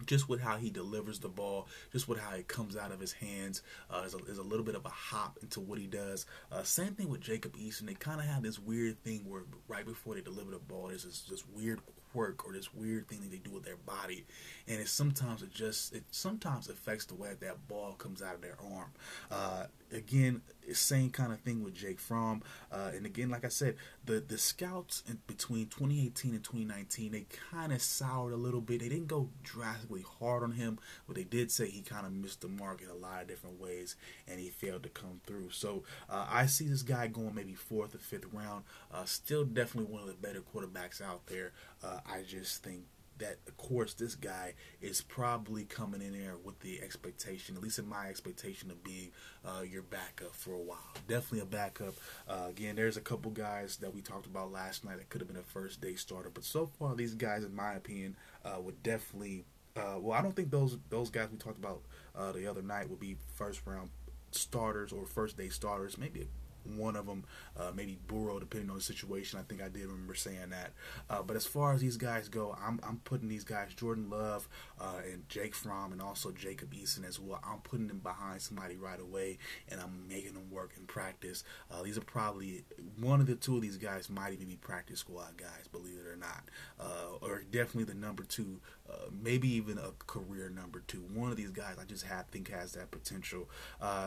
just 0.07 0.29
with 0.29 0.40
how 0.40 0.57
he 0.57 0.70
delivers 0.70 1.20
the 1.20 1.29
ball, 1.29 1.68
just 1.92 2.09
with 2.09 2.18
how 2.18 2.35
it 2.35 2.48
comes 2.48 2.77
out 2.77 2.90
of 2.90 3.00
his 3.00 3.12
hands. 3.12 3.62
Uh, 3.88 4.00
there's, 4.00 4.14
a, 4.14 4.18
there's, 4.18 4.38
a, 4.38 4.42
little 4.42 4.64
bit 4.64 4.74
of 4.74 4.85
a 4.85 4.90
hop 4.90 5.38
into 5.40 5.61
what 5.61 5.79
he 5.79 5.87
does. 5.87 6.27
Uh, 6.50 6.62
same 6.62 6.94
thing 6.94 7.09
with 7.09 7.20
Jacob 7.20 7.57
Eason. 7.57 7.83
They 7.83 7.94
kind 7.94 8.20
of 8.20 8.27
have 8.27 8.42
this 8.42 8.59
weird 8.59 9.03
thing 9.05 9.24
where 9.29 9.42
right 9.68 9.87
before 9.87 10.14
they 10.14 10.20
deliver 10.20 10.50
the 10.50 10.59
ball, 10.59 10.88
there's 10.88 11.05
this, 11.05 11.22
this 11.31 11.44
weird 11.55 11.81
quirk 12.14 12.46
or 12.46 12.53
this 12.53 12.72
weird 12.72 13.09
thing 13.09 13.20
that 13.20 13.31
they 13.31 13.38
do 13.38 13.50
with 13.50 13.64
their 13.64 13.77
body, 13.77 14.24
and 14.68 14.81
it 14.81 14.88
sometimes 14.88 15.42
it 15.42 15.53
just 15.53 15.92
it 15.92 16.05
sometimes 16.12 16.68
affects 16.68 17.07
the 17.07 17.14
way 17.14 17.35
that 17.40 17.66
ball 17.68 17.94
comes 17.94 18.22
out 18.22 18.37
of 18.37 18.40
their 18.40 18.57
arm. 18.72 18.92
Uh, 19.31 19.64
again, 19.92 20.42
same 20.72 21.10
kind 21.10 21.32
of 21.32 21.40
thing 21.40 21.62
with 21.62 21.74
Jake 21.74 22.00
Fromm, 22.00 22.42
uh, 22.72 22.90
and 22.94 23.04
again, 23.04 23.28
like 23.28 23.44
I 23.44 23.48
said, 23.48 23.76
the 24.04 24.20
the 24.26 24.38
scouts 24.38 25.02
in 25.08 25.18
between 25.26 25.66
2018 25.66 26.34
and 26.34 26.42
2019 26.42 27.12
they 27.12 27.26
kind 27.50 27.72
of 27.72 27.82
soured 27.82 28.32
a 28.32 28.36
little 28.36 28.60
bit. 28.62 28.80
They 28.80 28.88
didn't 28.88 29.08
go 29.08 29.28
drastically 29.42 30.04
hard 30.18 30.42
on 30.42 30.52
him, 30.52 30.78
but 31.06 31.16
they 31.16 31.24
did 31.24 31.50
say 31.50 31.68
he 31.68 31.82
kind 31.82 32.06
of 32.06 32.12
missed 32.12 32.40
the 32.40 32.48
mark 32.48 32.80
in 32.82 32.88
a 32.88 32.94
lot 32.94 33.22
of 33.22 33.28
different 33.28 33.60
ways, 33.60 33.96
and 34.26 34.40
he 34.40 34.48
failed 34.48 34.84
to 34.84 34.88
come 34.88 35.20
through. 35.26 35.50
So 35.50 35.84
uh, 36.08 36.26
I 36.30 36.46
see 36.46 36.66
this 36.66 36.82
guy 36.82 37.06
going 37.08 37.34
maybe 37.34 37.54
fourth 37.54 37.94
or 37.94 37.98
fifth 37.98 38.26
round. 38.32 38.64
Uh, 38.92 39.04
still, 39.04 39.44
definitely 39.44 39.92
one 39.92 40.02
of 40.02 40.08
the 40.08 40.14
better 40.14 40.40
quarterbacks 40.40 41.02
out 41.02 41.26
there. 41.26 41.52
Uh, 41.82 42.00
I 42.06 42.22
just 42.22 42.62
think 42.62 42.84
that, 43.18 43.38
of 43.46 43.57
course, 43.57 43.94
this 43.94 44.14
guy 44.14 44.55
is 44.81 45.00
probably 45.03 45.64
coming 45.64 46.03
in 46.03 46.12
there 46.12 46.35
with 46.42 46.61
the 46.61 46.81
expectation, 46.83 47.57
at 47.57 47.62
least 47.62 47.79
in 47.79 47.88
my 47.88 48.09
expectation, 48.09 48.70
of 48.70 48.83
being 48.83 49.11
uh, 49.44 49.62
your 49.62 49.83
backup 49.83 50.35
for 50.35 50.53
a 50.53 50.59
while. 50.59 50.79
Definitely 51.09 51.40
a 51.40 51.46
backup. 51.46 51.94
Uh, 52.29 52.46
again, 52.48 52.77
there's 52.77 52.96
a 52.96 53.00
couple 53.00 53.31
guys 53.31 53.77
that 53.79 53.94
we 53.94 54.00
talked 54.00 54.27
about 54.27 54.53
last 54.53 54.85
night 54.85 54.98
that 54.98 55.09
could 55.09 55.20
have 55.20 55.29
been 55.29 55.37
a 55.37 55.42
first 55.42 55.81
day 55.81 55.94
starter, 55.94 56.31
but 56.33 56.44
so 56.44 56.66
far, 56.79 56.94
these 56.94 57.14
guys, 57.14 57.44
in 57.44 57.55
my 57.55 57.74
opinion, 57.74 58.16
uh, 58.44 58.61
would 58.61 58.83
definitely. 58.83 59.44
Uh, 59.77 59.98
well, 59.98 60.16
I 60.16 60.22
don't 60.22 60.37
think 60.37 60.50
those 60.50 60.79
those 60.88 61.11
guys 61.11 61.29
we 61.33 61.37
talked 61.37 61.59
about 61.59 61.83
uh, 62.16 62.31
the 62.31 62.46
other 62.46 62.62
night 62.62 62.88
would 62.88 63.00
be 63.00 63.16
first 63.35 63.61
round 63.66 63.90
starters 64.31 64.92
or 64.92 65.05
first 65.05 65.37
day 65.37 65.48
starters. 65.48 65.98
Maybe 65.98 66.29
one 66.64 66.96
of 66.96 67.07
them, 67.07 67.24
uh, 67.57 67.70
maybe 67.74 67.98
Burrow, 68.07 68.38
depending 68.38 68.70
on 68.70 68.77
the 68.77 68.83
situation. 68.83 69.38
I 69.38 69.42
think 69.42 69.62
I 69.62 69.68
did 69.68 69.87
remember 69.87 70.14
saying 70.14 70.50
that. 70.50 70.72
Uh, 71.09 71.22
but 71.22 71.37
as 71.37 71.46
far 71.46 71.72
as 71.72 71.81
these 71.81 71.96
guys 71.96 72.29
go, 72.29 72.57
I'm, 72.64 72.81
I'm 72.87 72.98
putting 73.05 73.29
these 73.29 73.44
guys, 73.44 73.74
Jordan 73.74 74.11
Love 74.11 74.48
uh, 74.81 75.00
and 75.11 75.29
Jake 75.29 75.55
Fromm, 75.55 75.92
and 75.92 76.00
also 76.00 76.31
Jacob 76.31 76.72
Eason 76.74 77.07
as 77.07 77.20
well. 77.20 77.40
I'm 77.44 77.61
putting 77.61 77.88
them 77.88 77.98
behind 77.98 78.40
somebody 78.42 78.77
right 78.77 79.00
away, 79.00 79.38
and 79.68 79.81
I'm 79.81 80.07
making 80.09 80.35
them 80.35 80.50
work 80.50 80.72
in 80.77 80.87
practice. 80.87 81.44
Uh, 81.70 81.83
these 81.83 81.98
are 81.98 82.03
probably 82.03 82.64
one 83.00 83.20
of 83.20 83.27
the 83.27 83.35
two 83.35 83.57
of 83.57 83.62
these 83.62 83.77
guys 83.77 84.09
might 84.09 84.33
even 84.33 84.46
be 84.46 84.57
practice 84.57 85.00
squad 85.00 85.37
guys, 85.37 85.68
believe 85.70 85.98
it 85.98 86.07
or 86.07 86.16
not, 86.16 86.44
uh, 86.81 87.16
or 87.20 87.42
definitely 87.50 87.85
the 87.85 87.94
number 87.98 88.24
two, 88.24 88.61
uh, 88.90 89.07
maybe 89.22 89.48
even 89.48 89.79
a 89.79 89.90
career 90.07 90.50
number 90.50 90.83
two. 90.87 91.05
One 91.12 91.31
of 91.31 91.37
these 91.37 91.50
guys 91.50 91.77
I 91.81 91.85
just 91.85 92.05
have, 92.05 92.27
think 92.29 92.50
has 92.50 92.72
that 92.72 92.90
potential. 92.90 93.48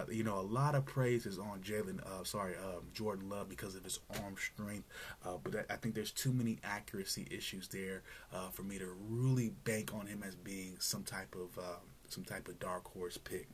you 0.10 0.24
know, 0.24 0.40
a 0.40 0.42
lot 0.42 0.76
of 0.76 0.86
praise 0.86 1.26
is 1.26 1.38
on 1.40 1.62
Jalen. 1.62 2.00
sorry, 2.26 2.47
um, 2.56 2.84
Jordan 2.94 3.30
Love 3.30 3.50
because 3.50 3.76
of 3.76 3.84
his 3.84 4.00
arm 4.24 4.36
strength, 4.38 4.88
but 5.44 5.66
I 5.70 5.76
think 5.76 5.96
there's 5.96 6.12
too 6.12 6.32
many 6.34 6.60
accuracy 6.64 7.28
issues 7.32 7.68
there 7.68 8.04
for 8.52 8.64
me 8.64 8.78
to 8.80 8.88
really 9.10 9.50
bank 9.64 9.94
on 9.94 10.08
him 10.08 10.24
as 10.26 10.36
being 10.36 10.76
some 10.80 11.04
type 11.04 11.36
of 11.36 11.58
um, 11.58 11.82
some 12.12 12.24
type 12.24 12.48
of 12.48 12.60
dark 12.60 12.88
horse 12.94 13.18
pick. 13.18 13.48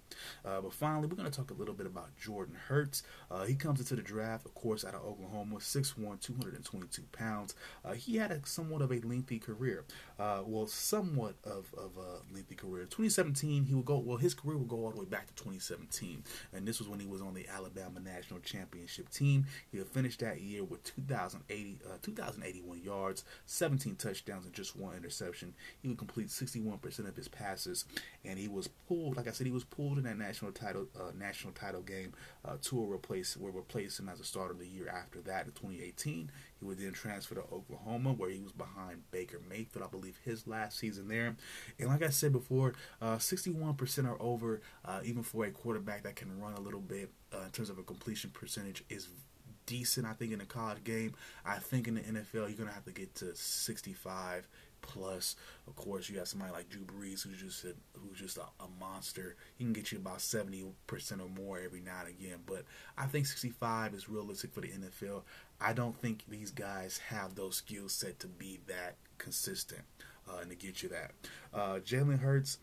Uh, 0.46 0.62
but 0.62 0.74
finally, 0.74 1.08
we're 1.08 1.16
going 1.16 1.30
to 1.30 1.36
talk 1.36 1.52
a 1.52 1.56
little 1.56 1.74
bit 1.74 1.86
about 1.86 2.16
Jordan 2.18 2.56
Hurts. 2.68 3.04
Uh, 3.30 3.44
he 3.46 3.56
comes 3.56 3.80
into 3.80 3.96
the 3.96 4.02
draft, 4.02 4.46
of 4.46 4.54
course, 4.54 4.86
out 4.86 4.94
of 4.94 5.04
Oklahoma, 5.04 5.56
6'1", 5.56 6.20
222 6.22 7.02
pounds. 7.12 7.56
Uh, 7.84 7.94
he 7.94 8.18
had 8.18 8.32
a 8.32 8.46
somewhat 8.46 8.82
of 8.82 8.92
a 8.92 9.00
lengthy 9.02 9.39
career. 9.39 9.86
Uh, 10.20 10.42
well, 10.46 10.68
somewhat 10.68 11.36
of, 11.44 11.74
of 11.78 11.92
a 11.98 12.34
lengthy 12.34 12.56
career. 12.56 12.84
2017, 12.86 13.66
he 13.66 13.74
will 13.74 13.82
go. 13.82 13.98
Well, 13.98 14.18
his 14.18 14.34
career 14.34 14.58
will 14.58 14.66
go 14.66 14.78
all 14.78 14.92
the 14.92 15.00
way 15.00 15.06
back 15.06 15.28
to 15.28 15.34
2017, 15.36 16.24
and 16.54 16.68
this 16.68 16.80
was 16.80 16.88
when 16.88 17.00
he 17.00 17.06
was 17.06 17.22
on 17.22 17.34
the 17.34 17.48
Alabama 17.48 18.00
national 18.00 18.39
championship 18.39 19.10
team. 19.10 19.46
He'll 19.72 19.86
finish 19.86 20.18
that 20.18 20.42
year 20.42 20.63
with 20.63 20.84
2,080, 20.84 21.80
uh, 21.86 21.98
2,081 22.02 22.82
yards, 22.84 23.24
17 23.46 23.96
touchdowns, 23.96 24.46
and 24.46 24.54
just 24.54 24.76
one 24.76 24.96
interception. 24.96 25.54
He 25.82 25.88
would 25.88 25.98
complete 25.98 26.28
61% 26.28 27.08
of 27.08 27.16
his 27.16 27.28
passes, 27.28 27.86
and 28.24 28.38
he 28.39 28.42
was 28.47 28.67
pulled. 28.67 29.17
Like 29.17 29.27
I 29.27 29.32
said, 29.32 29.47
he 29.47 29.51
was 29.53 29.63
pulled 29.63 29.97
in 29.97 30.03
that 30.03 30.17
national 30.17 30.51
title 30.51 30.88
uh, 30.99 31.12
national 31.17 31.53
title 31.53 31.82
game 31.82 32.13
uh, 32.45 32.58
to 32.63 32.91
replace 32.91 33.38
where 33.38 33.51
replace 33.51 33.99
him 33.99 34.10
as 34.10 34.19
a 34.19 34.23
starter 34.23 34.53
the 34.53 34.67
year 34.67 34.88
after 34.88 35.21
that 35.21 35.45
in 35.45 35.51
2018. 35.51 36.32
He 36.60 36.65
would 36.65 36.79
then 36.79 36.93
transfer 36.93 37.36
to 37.36 37.41
Oklahoma, 37.41 38.13
where 38.13 38.29
he 38.29 38.41
was 38.41 38.51
behind 38.51 39.03
Baker 39.12 39.39
Mayfield, 39.49 39.86
I 39.86 39.89
believe, 39.89 40.19
his 40.23 40.47
last 40.47 40.77
season 40.77 41.08
there. 41.08 41.36
And 41.79 41.89
like 41.89 42.03
I 42.03 42.10
said 42.10 42.32
before, 42.32 42.73
uh, 43.01 43.17
61% 43.17 44.10
or 44.10 44.21
over, 44.21 44.62
uh, 44.86 45.01
even 45.03 45.23
for 45.23 45.45
a 45.45 45.51
quarterback 45.51 46.03
that 46.03 46.15
can 46.15 46.39
run 46.39 46.53
a 46.53 46.62
little 46.62 46.79
bit 46.79 47.12
uh, 47.34 47.43
in 47.45 47.51
terms 47.51 47.69
of 47.69 47.77
a 47.77 47.84
completion 47.84 48.29
percentage, 48.29 48.84
is 48.89 49.10
decent. 49.65 50.06
I 50.06 50.13
think 50.13 50.34
in 50.34 50.41
a 50.41 50.45
college 50.45 50.84
game, 50.84 51.15
I 51.45 51.58
think 51.60 51.88
in 51.88 51.95
the 51.95 52.01
NFL, 52.01 52.47
you're 52.47 52.58
gonna 52.58 52.71
have 52.71 52.86
to 52.86 52.91
get 52.91 53.15
to 53.15 53.36
65 53.36 54.47
plus. 54.84 55.36
Of 55.67 55.76
course, 55.76 56.10
you 56.10 56.19
have 56.19 56.28
somebody 56.28 56.52
like 56.52 56.69
Drew 56.69 56.84
Brees, 56.84 57.24
who's 57.24 57.41
just 57.41 57.65
a, 57.65 57.74
who's 57.98 58.19
just 58.19 58.38
a, 58.38 58.43
a 58.63 58.67
monster. 58.80 59.36
He 59.56 59.63
can 59.63 59.74
get 59.74 59.91
you 59.91 59.98
about 59.98 60.22
seventy 60.22 60.63
percent 60.86 61.22
or 61.22 61.30
more 61.30 61.60
every 61.60 61.82
now 61.82 62.02
and 62.06 62.10
again. 62.10 62.39
But 62.46 62.65
I 62.98 63.08
think 63.08 63.26
sixty-five 63.26 63.96
is 63.96 64.08
realistic 64.08 64.54
for 64.54 64.62
the 64.62 64.67
NFL. 64.67 65.24
I 65.60 65.74
don't 65.74 66.00
think 66.00 66.26
these 66.30 66.52
guys 66.52 67.00
have 67.10 67.34
those 67.36 67.56
skill 67.58 67.89
set 67.89 68.19
to 68.19 68.28
be 68.28 68.60
that 68.67 68.96
consistent 69.17 69.82
uh, 70.30 70.38
and 70.41 70.50
to 70.50 70.56
get 70.56 70.84
you 70.84 70.89
that. 70.89 71.12
Uh, 71.54 71.80
Jalen 71.80 72.19
Hurts 72.19 72.60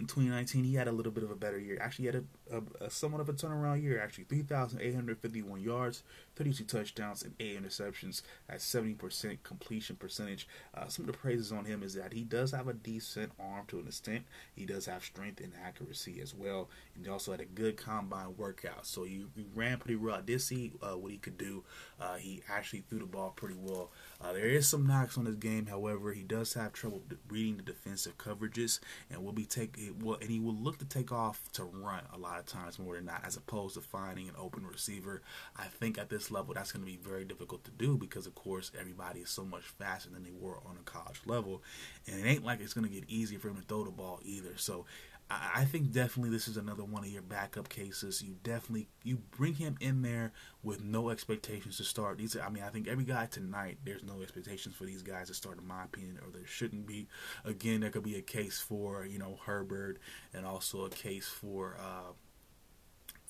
in 0.00 0.06
2019, 0.06 0.64
he 0.64 0.74
had 0.74 0.86
a 0.86 0.92
little 0.92 1.10
bit 1.10 1.24
of 1.24 1.30
a 1.30 1.34
better 1.34 1.58
year. 1.58 1.78
Actually, 1.80 2.08
he 2.08 2.14
had 2.14 2.24
a, 2.50 2.56
a, 2.56 2.86
a 2.86 2.90
somewhat 2.90 3.20
of 3.20 3.28
a 3.28 3.32
turnaround 3.32 3.82
year. 3.82 4.00
Actually, 4.00 4.24
3,851 4.24 5.60
yards, 5.60 6.02
32 6.38 6.64
touchdowns, 6.64 7.22
and 7.22 7.34
eight 7.40 7.60
interceptions 7.60 8.22
at 8.48 8.60
70% 8.60 9.38
completion 9.42 9.96
percentage. 9.96 10.46
Uh, 10.72 10.86
some 10.86 11.08
of 11.08 11.12
the 11.12 11.18
praises 11.18 11.50
on 11.50 11.64
him 11.64 11.82
is 11.82 11.94
that 11.94 12.12
he 12.12 12.22
does 12.22 12.52
have 12.52 12.68
a 12.68 12.72
decent 12.72 13.32
arm 13.40 13.64
to 13.66 13.80
an 13.80 13.88
extent. 13.88 14.24
He 14.54 14.64
does 14.64 14.86
have 14.86 15.02
strength 15.02 15.40
and 15.40 15.52
accuracy 15.64 16.20
as 16.22 16.34
well, 16.34 16.70
and 16.94 17.04
he 17.04 17.10
also 17.10 17.32
had 17.32 17.40
a 17.40 17.44
good 17.44 17.76
combine 17.76 18.36
workout. 18.36 18.86
So 18.86 19.02
he, 19.02 19.24
he 19.34 19.46
ran 19.54 19.78
pretty 19.78 19.96
well. 19.96 20.14
I 20.14 20.20
did 20.20 20.40
see 20.40 20.72
uh, 20.80 20.96
what 20.96 21.10
he 21.10 21.18
could 21.18 21.36
do. 21.36 21.64
Uh, 22.00 22.16
he 22.16 22.42
actually 22.48 22.84
threw 22.88 23.00
the 23.00 23.06
ball 23.06 23.32
pretty 23.34 23.56
well. 23.58 23.90
Uh, 24.20 24.32
there 24.32 24.46
is 24.46 24.68
some 24.68 24.86
knocks 24.86 25.18
on 25.18 25.26
his 25.26 25.36
game, 25.36 25.66
however, 25.66 26.12
he 26.12 26.22
does 26.22 26.54
have 26.54 26.72
trouble 26.72 27.02
reading 27.28 27.56
the 27.56 27.62
defensive 27.62 28.16
coverages, 28.16 28.78
and 29.10 29.24
will 29.24 29.32
be 29.32 29.44
taking 29.44 29.98
will, 29.98 30.16
and 30.20 30.30
he 30.30 30.38
will 30.38 30.54
look 30.54 30.78
to 30.78 30.84
take 30.84 31.10
off 31.10 31.50
to 31.52 31.64
run 31.64 32.02
a 32.12 32.18
lot 32.18 32.38
of 32.38 32.46
times 32.46 32.78
more 32.78 32.94
than 32.94 33.06
not, 33.06 33.24
as 33.24 33.36
opposed 33.36 33.74
to 33.74 33.80
finding 33.80 34.28
an 34.28 34.34
open 34.38 34.64
receiver. 34.66 35.22
I 35.56 35.64
think 35.64 35.98
at 35.98 36.10
this 36.10 36.27
level, 36.30 36.54
that's 36.54 36.72
going 36.72 36.84
to 36.84 36.90
be 36.90 36.98
very 36.98 37.24
difficult 37.24 37.64
to 37.64 37.70
do 37.70 37.96
because, 37.96 38.26
of 38.26 38.34
course, 38.34 38.70
everybody 38.78 39.20
is 39.20 39.30
so 39.30 39.44
much 39.44 39.64
faster 39.64 40.10
than 40.10 40.24
they 40.24 40.32
were 40.38 40.58
on 40.66 40.76
a 40.80 40.84
college 40.84 41.20
level, 41.26 41.62
and 42.06 42.18
it 42.18 42.28
ain't 42.28 42.44
like 42.44 42.60
it's 42.60 42.74
going 42.74 42.86
to 42.88 42.94
get 42.94 43.08
easier 43.08 43.38
for 43.38 43.48
him 43.48 43.56
to 43.56 43.62
throw 43.62 43.84
the 43.84 43.90
ball 43.90 44.20
either. 44.24 44.56
So 44.56 44.86
I 45.30 45.66
think 45.66 45.92
definitely 45.92 46.30
this 46.30 46.48
is 46.48 46.56
another 46.56 46.84
one 46.84 47.04
of 47.04 47.10
your 47.10 47.20
backup 47.20 47.68
cases. 47.68 48.22
You 48.22 48.36
definitely 48.42 48.88
you 49.02 49.18
bring 49.36 49.54
him 49.54 49.76
in 49.78 50.00
there 50.00 50.32
with 50.62 50.82
no 50.82 51.10
expectations 51.10 51.76
to 51.76 51.84
start. 51.84 52.16
These, 52.16 52.36
I 52.38 52.48
mean, 52.48 52.62
I 52.62 52.70
think 52.70 52.88
every 52.88 53.04
guy 53.04 53.26
tonight, 53.26 53.78
there's 53.84 54.02
no 54.02 54.22
expectations 54.22 54.74
for 54.74 54.84
these 54.84 55.02
guys 55.02 55.26
to 55.26 55.34
start, 55.34 55.58
in 55.58 55.66
my 55.66 55.84
opinion, 55.84 56.18
or 56.24 56.30
there 56.32 56.46
shouldn't 56.46 56.86
be. 56.86 57.08
Again, 57.44 57.80
there 57.80 57.90
could 57.90 58.04
be 58.04 58.16
a 58.16 58.22
case 58.22 58.58
for 58.58 59.04
you 59.04 59.18
know 59.18 59.38
Herbert, 59.44 59.98
and 60.32 60.46
also 60.46 60.86
a 60.86 60.90
case 60.90 61.28
for. 61.28 61.76
Uh, 61.78 62.12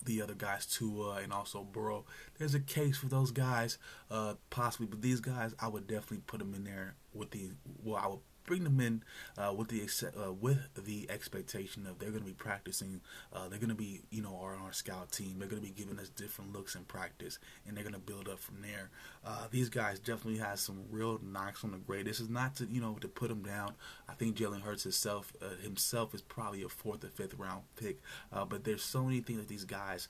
the 0.04 0.22
other 0.22 0.34
guys 0.34 0.66
Tua 0.66 1.16
and 1.22 1.32
also 1.32 1.62
Burrow. 1.62 2.04
There's 2.38 2.54
a 2.54 2.60
case 2.60 2.96
for 2.96 3.06
those 3.06 3.30
guys, 3.30 3.78
uh, 4.10 4.34
possibly, 4.50 4.86
but 4.86 5.02
these 5.02 5.20
guys 5.20 5.54
I 5.60 5.68
would 5.68 5.86
definitely 5.86 6.22
put 6.26 6.38
them 6.38 6.54
in 6.54 6.64
there 6.64 6.94
with 7.12 7.30
the. 7.30 7.50
Well, 7.82 7.96
I 8.02 8.06
would 8.08 8.20
bring 8.48 8.64
them 8.64 8.80
in 8.80 9.02
uh, 9.36 9.52
with 9.52 9.68
the 9.68 9.82
uh, 10.18 10.32
with 10.32 10.70
the 10.74 11.08
expectation 11.10 11.86
of 11.86 11.98
they're 11.98 12.10
going 12.10 12.22
to 12.22 12.26
be 12.26 12.32
practicing. 12.32 13.02
Uh, 13.30 13.46
they're 13.48 13.58
going 13.58 13.68
to 13.68 13.74
be 13.74 14.00
you 14.10 14.22
know 14.22 14.40
are 14.42 14.54
on 14.54 14.62
our 14.62 14.72
scout 14.72 15.12
team. 15.12 15.38
They're 15.38 15.48
going 15.48 15.62
to 15.62 15.68
be 15.68 15.74
giving 15.74 15.98
us 15.98 16.08
different 16.08 16.54
looks 16.54 16.74
in 16.74 16.84
practice, 16.84 17.38
and 17.66 17.76
they're 17.76 17.84
going 17.84 17.92
to 17.92 18.00
build 18.00 18.26
up 18.26 18.40
from 18.40 18.62
there. 18.62 18.88
Uh, 19.24 19.46
these 19.50 19.68
guys 19.68 19.98
definitely 19.98 20.40
have 20.40 20.58
some 20.58 20.80
real 20.90 21.20
knocks 21.22 21.62
on 21.62 21.72
the 21.72 21.76
grade. 21.76 22.06
This 22.06 22.20
is 22.20 22.30
not 22.30 22.56
to 22.56 22.64
you 22.64 22.80
know 22.80 22.96
to 23.02 23.08
put 23.08 23.28
them 23.28 23.42
down. 23.42 23.74
I 24.08 24.14
think 24.14 24.36
Jalen 24.36 24.62
Hurts 24.62 24.84
himself 24.84 25.30
uh, 25.42 25.62
himself 25.62 26.14
is 26.14 26.22
probably 26.22 26.62
a 26.62 26.70
fourth 26.70 27.04
or 27.04 27.08
fifth 27.08 27.34
round 27.34 27.64
pick, 27.76 28.00
uh, 28.32 28.46
but 28.46 28.64
there's 28.64 28.82
so 28.82 29.04
many 29.04 29.20
things 29.20 29.40
that 29.40 29.48
these 29.48 29.66
guys 29.66 30.08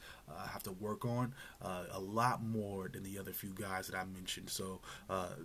have 0.53 0.63
to 0.63 0.73
work 0.73 1.05
on 1.05 1.35
a 1.61 1.99
lot 1.99 2.45
more 2.45 2.89
than 2.89 3.03
the 3.03 3.19
other 3.19 3.33
few 3.33 3.53
guys 3.59 3.89
that 3.89 3.97
I 3.97 4.05
mentioned. 4.05 4.49
So 4.51 4.81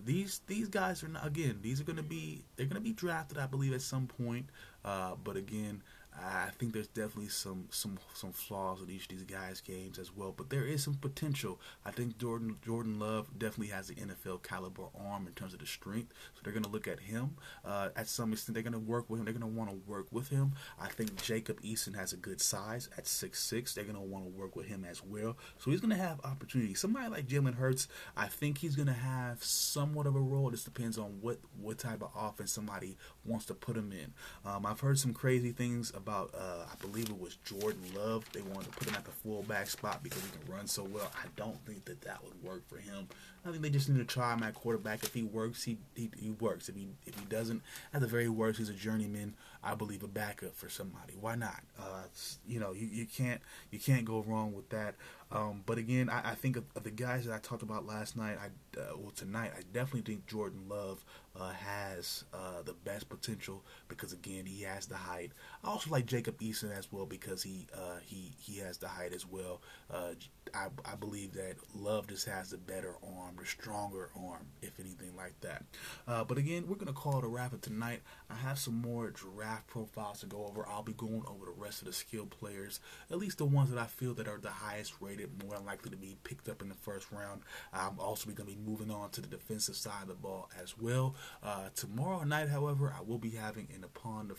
these 0.06 0.41
these 0.45 0.67
guys 0.67 1.03
are 1.03 1.08
not, 1.08 1.25
again 1.25 1.60
these 1.63 1.82
are 1.82 1.86
going 1.86 1.97
to 1.97 2.03
be 2.03 2.43
they're 2.56 2.67
going 2.67 2.75
to 2.75 2.83
be 2.84 2.93
drafted, 2.93 3.38
I 3.38 3.48
believe, 3.48 3.74
at 3.74 3.82
some 3.82 4.08
point. 4.08 4.48
Uh, 4.84 5.15
but 5.24 5.38
again, 5.38 5.82
I 6.21 6.49
think 6.60 6.73
there's 6.73 6.88
definitely 6.88 7.30
some 7.30 7.67
some 7.71 7.97
some 8.13 8.32
flaws 8.32 8.80
with 8.80 8.89
each 8.89 9.04
of 9.04 9.10
these 9.10 9.23
guys' 9.23 9.62
games 9.62 9.97
as 9.97 10.15
well, 10.15 10.34
but 10.36 10.49
there 10.49 10.65
is 10.65 10.84
some 10.84 10.93
potential. 10.93 11.60
I 11.86 11.91
think 11.91 12.17
Jordan 12.17 12.58
Jordan 12.63 12.99
Love 12.99 13.28
definitely 13.38 13.73
has 13.73 13.88
the 13.88 13.95
NFL 13.95 14.43
caliber 14.43 14.84
arm 15.08 15.28
in 15.28 15.34
terms 15.34 15.54
of 15.54 15.60
the 15.60 15.65
strength, 15.65 16.13
so 16.34 16.41
they're 16.43 16.54
going 16.54 16.63
to 16.63 16.69
look 16.69 16.88
at 16.88 16.99
him 16.99 17.36
uh, 17.65 17.89
at 17.95 18.08
some 18.08 18.32
extent. 18.32 18.54
They're 18.54 18.63
going 18.63 18.73
to 18.73 18.80
work 18.80 19.10
with 19.10 19.19
him. 19.19 19.26
They're 19.26 19.34
going 19.34 19.52
to 19.52 19.58
want 19.58 19.71
to 19.71 19.82
work 19.88 20.08
with 20.12 20.30
him. 20.30 20.54
I 20.80 20.88
think 20.88 21.15
Jacob 21.21 21.62
Eason 21.62 21.95
has 21.95 22.13
a 22.13 22.17
good 22.17 22.41
size 22.41 22.89
at 22.97 23.08
six 23.08 23.43
six. 23.43 23.73
They're 23.73 23.84
going 23.84 23.95
to 23.95 24.02
want 24.02 24.26
to 24.26 24.32
work 24.32 24.56
with 24.56 24.67
him 24.67 24.86
as 24.86 25.04
well, 25.04 25.36
so 25.58 25.71
he's 25.71 25.82
going 25.82 25.95
to 25.95 26.04
have 26.04 26.19
opportunity. 26.23 26.76
Somebody 26.76 27.10
like 27.10 27.28
Jalen 27.28 27.56
Hurts, 27.56 27.88
I 28.15 28.28
think 28.28 28.60
he's 28.60 28.76
going 28.76 28.88
to 28.88 28.93
have 28.93 29.43
somewhat 29.43 30.06
of 30.06 30.15
a 30.15 30.21
role. 30.21 30.52
This 30.52 30.63
depends 30.63 30.97
on 30.97 31.17
what 31.21 31.39
what 31.60 31.80
type 31.80 32.04
of 32.04 32.12
offense 32.15 32.52
somebody 32.52 32.97
wants 33.26 33.45
to 33.47 33.56
put 33.56 33.76
him 33.76 33.91
in. 33.91 34.13
Um, 34.45 34.65
I've 34.65 34.80
heard 34.80 34.99
some 34.99 35.13
crazy 35.13 35.52
things 35.52 35.89
about, 35.89 36.03
uh, 36.12 36.66
I 36.72 36.76
believe 36.82 37.10
it 37.10 37.20
was 37.20 37.36
Jordan 37.46 37.84
Love. 37.96 38.26
They 38.34 38.42
wanted 38.42 38.72
to 38.72 38.78
put 38.78 38.88
him 38.88 38.96
at 38.96 39.06
the 39.06 39.12
fullback 39.12 39.68
spot 39.70 40.04
because 40.04 40.22
he 40.24 40.30
can 40.30 40.54
run 40.54 40.68
so 40.68 40.84
well. 40.84 41.12
I 41.16 41.28
don't 41.36 41.63
think 41.66 41.86
that 41.86 42.02
that 42.02 42.24
would 42.24 42.44
work 42.44 42.68
for 42.68 42.78
him. 42.78 43.08
I 43.46 43.52
think 43.52 43.62
they 43.62 43.70
just 43.70 43.89
need 43.89 44.00
to 44.00 44.06
try 44.06 44.34
him 44.34 44.44
at 44.44 44.54
quarterback. 44.54 45.04
If 45.04 45.13
he 45.13 45.24
works, 45.24 45.63
he, 45.63 45.78
he, 45.96 46.10
he 46.18 46.32
works. 46.32 46.70
If 46.70 46.76
he 46.76 46.88
if 47.06 47.18
he 47.20 47.26
doesn't, 47.26 47.62
at 47.94 48.02
the 48.02 48.08
very 48.08 48.30
worst, 48.30 48.58
he's 48.60 48.70
a 48.70 48.74
journeyman. 48.74 49.36
I 49.63 49.76
believe 49.76 50.04
a 50.04 50.08
backup 50.08 50.56
for 50.56 50.70
somebody. 50.70 51.13
Why 51.20 51.36
not? 51.36 51.62
Uh, 51.80 52.04
you 52.48 52.60
know, 52.60 52.74
you, 52.74 52.88
you 52.88 53.06
can't 53.06 53.42
you 53.72 53.80
can't 53.80 54.06
go 54.06 54.24
wrong 54.26 54.54
with 54.54 54.70
that. 54.70 54.96
Um, 55.32 55.63
but 55.66 55.78
again, 55.78 56.10
I, 56.10 56.32
I 56.32 56.36
think 56.36 56.58
of, 56.58 56.66
of, 56.76 56.84
the 56.84 56.92
guys 56.92 57.26
that 57.26 57.34
I 57.34 57.39
talked 57.39 57.63
about 57.63 57.88
last 57.88 58.16
night. 58.16 58.38
I 58.39 58.80
uh, 58.80 58.98
well 58.98 59.12
tonight, 59.16 59.52
I 59.58 59.62
definitely 59.74 60.02
think 60.02 60.28
Jordan 60.28 60.66
Love 60.70 61.04
uh, 61.39 61.50
has 61.52 62.24
uh, 62.34 62.62
the 62.63 62.74
best 62.74 63.10
potential 63.10 63.63
because 63.88 64.13
again, 64.13 64.46
he 64.46 64.63
has 64.63 64.86
the 64.86 64.96
height. 64.96 65.32
I 65.63 65.69
also 65.69 65.89
like 65.89 66.06
Jacob 66.06 66.39
Eason 66.39 66.78
as 66.78 66.91
well 66.91 67.06
because 67.06 67.41
he 67.43 67.67
uh, 67.74 67.98
he 68.04 68.32
he 68.39 68.60
has 68.60 68.78
the 68.78 68.88
height 68.88 69.13
as 69.13 69.26
well. 69.26 69.62
Uh, 69.91 70.13
I, 70.54 70.67
I 70.86 70.96
believe 70.96 71.34
that 71.34 71.56
Love 71.74 72.08
just 72.08 72.28
has 72.28 72.52
the 72.52 72.58
better 72.58 72.96
arm, 73.04 73.36
the 73.39 73.46
stronger 73.46 74.10
arm, 74.15 74.46
if 74.62 74.80
anything 74.80 75.15
like 75.15 75.39
that. 75.41 75.63
Uh, 76.08 76.24
but 76.24 76.38
again, 76.38 76.65
we're 76.67 76.76
gonna 76.76 76.93
call 76.93 77.17
it 77.17 77.24
a 77.24 77.28
wrap 77.28 77.60
tonight. 77.62 78.02
I 78.30 78.36
have 78.36 78.60
some 78.60 78.76
more 78.76 79.10
draft 79.10 79.67
profiles 79.67 80.19
to 80.22 80.26
go 80.26 80.46
over. 80.46 80.67
I'll 80.67 80.84
be 80.84 80.93
going 80.93 81.24
over 81.28 81.46
the 81.46 81.52
rest 81.58 81.82
of 81.82 81.88
the 81.88 81.93
skill 81.93 82.26
players, 82.26 82.80
at 83.12 83.17
least 83.17 83.38
the 83.38 83.46
ones 83.46 83.69
that 83.69 83.80
I 83.80 83.86
feel 83.86 84.13
that 84.15 84.28
are 84.28 84.39
the 84.39 84.50
highest 84.50 84.93
rated 85.00 85.43
more 85.43 85.60
likely 85.60 85.91
to 85.91 85.98
be 85.98 86.17
picked 86.24 86.50
up 86.50 86.62
in 86.62 86.69
the 86.69 86.76
first 86.76 87.12
round. 87.12 87.41
I'm 87.74 88.00
also 88.00 88.26
going 88.30 88.38
to 88.50 88.56
be 88.56 88.58
moving 88.63 88.91
on 88.91 89.10
to 89.12 89.22
the 89.22 89.28
defensive 89.28 89.76
side 89.76 90.04
of 90.04 90.08
the 90.10 90.13
ball 90.15 90.50
as 90.62 90.78
well. 90.78 91.15
Uh, 91.42 91.70
tomorrow 91.76 92.24
night, 92.24 92.50
however, 92.50 92.94
I 92.98 93.02
will 93.02 93.18
be 93.18 93.32
having 93.32 93.68
an 93.76 93.84
upon 93.84 94.28
the 94.28 94.36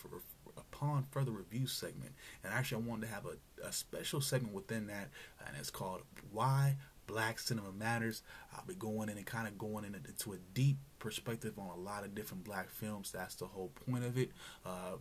upon 0.57 1.05
further 1.11 1.33
review 1.33 1.67
segment, 1.67 2.13
and 2.43 2.53
actually, 2.53 2.83
I 2.83 2.89
wanted 2.89 3.09
to 3.09 3.15
have 3.15 3.27
a, 3.27 3.67
a 3.67 3.73
special 3.73 4.21
segment 4.21 4.55
within 4.55 4.87
that, 4.87 5.11
and 5.47 5.57
it's 5.59 5.71
called 5.71 6.03
"Why 6.31 6.77
Black 7.07 7.39
Cinema 7.39 7.73
Matters." 7.73 8.23
I'll 8.57 8.65
be 8.67 8.75
going 8.75 9.09
in 9.09 9.17
and 9.17 9.27
kind 9.27 9.49
of 9.49 9.59
going 9.59 9.85
into 9.85 10.33
a 10.33 10.39
deep 10.55 10.79
perspective 10.99 11.59
on 11.59 11.69
a 11.69 11.81
lot 11.81 12.05
of 12.05 12.15
different 12.15 12.45
black 12.45 12.71
films. 12.71 13.11
That's 13.11 13.35
the 13.35 13.47
whole 13.47 13.73
point 13.91 14.05
of 14.05 14.17
it. 14.17 14.31
Uh, 14.65 14.97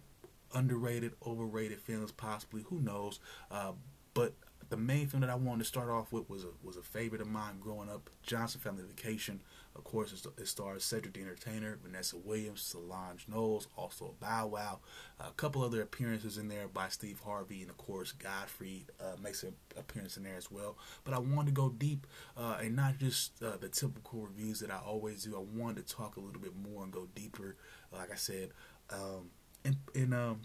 underrated, 0.54 1.14
overrated 1.26 1.82
films, 1.82 2.12
possibly. 2.12 2.64
Who 2.70 2.80
knows? 2.80 3.20
Uh, 3.50 3.74
but 4.14 4.34
the 4.74 4.78
main 4.78 5.06
film 5.06 5.22
that 5.22 5.30
I 5.30 5.36
wanted 5.36 5.60
to 5.60 5.66
start 5.66 5.92
off 5.92 6.12
with 6.12 6.28
was 6.32 6.44
a 6.44 6.48
was 6.64 6.78
a 6.78 6.82
favorite 6.82 7.22
of 7.22 7.28
mine 7.28 7.60
growing 7.60 7.92
up, 7.92 8.10
Johnson 8.24 8.60
Family 8.60 8.82
Vacation. 8.84 9.40
Of 9.76 9.84
course, 9.84 10.26
it 10.36 10.48
stars 10.48 10.84
Cedric 10.84 11.14
the 11.14 11.22
Entertainer, 11.22 11.78
Vanessa 11.84 12.18
Williams, 12.18 12.64
Solange 12.64 13.28
Knowles, 13.28 13.68
also 13.78 14.16
Bow 14.20 14.48
Wow, 14.48 14.80
a 15.20 15.30
couple 15.34 15.62
other 15.62 15.84
appearances 15.84 16.40
in 16.40 16.48
there 16.48 16.68
by 16.68 16.90
Steve 16.90 17.22
Harvey, 17.24 17.62
and 17.62 17.70
of 17.70 17.78
course 17.78 18.14
Godfrey 18.14 18.88
uh, 19.00 19.16
makes 19.22 19.44
an 19.44 19.54
appearance 19.78 20.18
in 20.18 20.24
there 20.24 20.38
as 20.38 20.50
well. 20.50 20.76
But 21.04 21.14
I 21.14 21.20
wanted 21.20 21.54
to 21.54 21.62
go 21.62 21.70
deep 21.70 22.08
uh, 22.36 22.58
and 22.60 22.76
not 22.76 22.98
just 22.98 23.44
uh, 23.44 23.58
the 23.58 23.70
typical 23.70 24.22
reviews 24.22 24.60
that 24.62 24.72
I 24.72 24.80
always 24.84 25.24
do. 25.24 25.36
I 25.36 25.60
wanted 25.60 25.86
to 25.86 25.96
talk 25.96 26.18
a 26.18 26.20
little 26.20 26.42
bit 26.42 26.56
more 26.56 26.82
and 26.82 26.92
go 26.92 27.08
deeper. 27.14 27.58
Like 27.92 28.12
I 28.12 28.16
said, 28.16 28.50
um, 28.90 29.30
and, 29.64 30.14
um, 30.14 30.42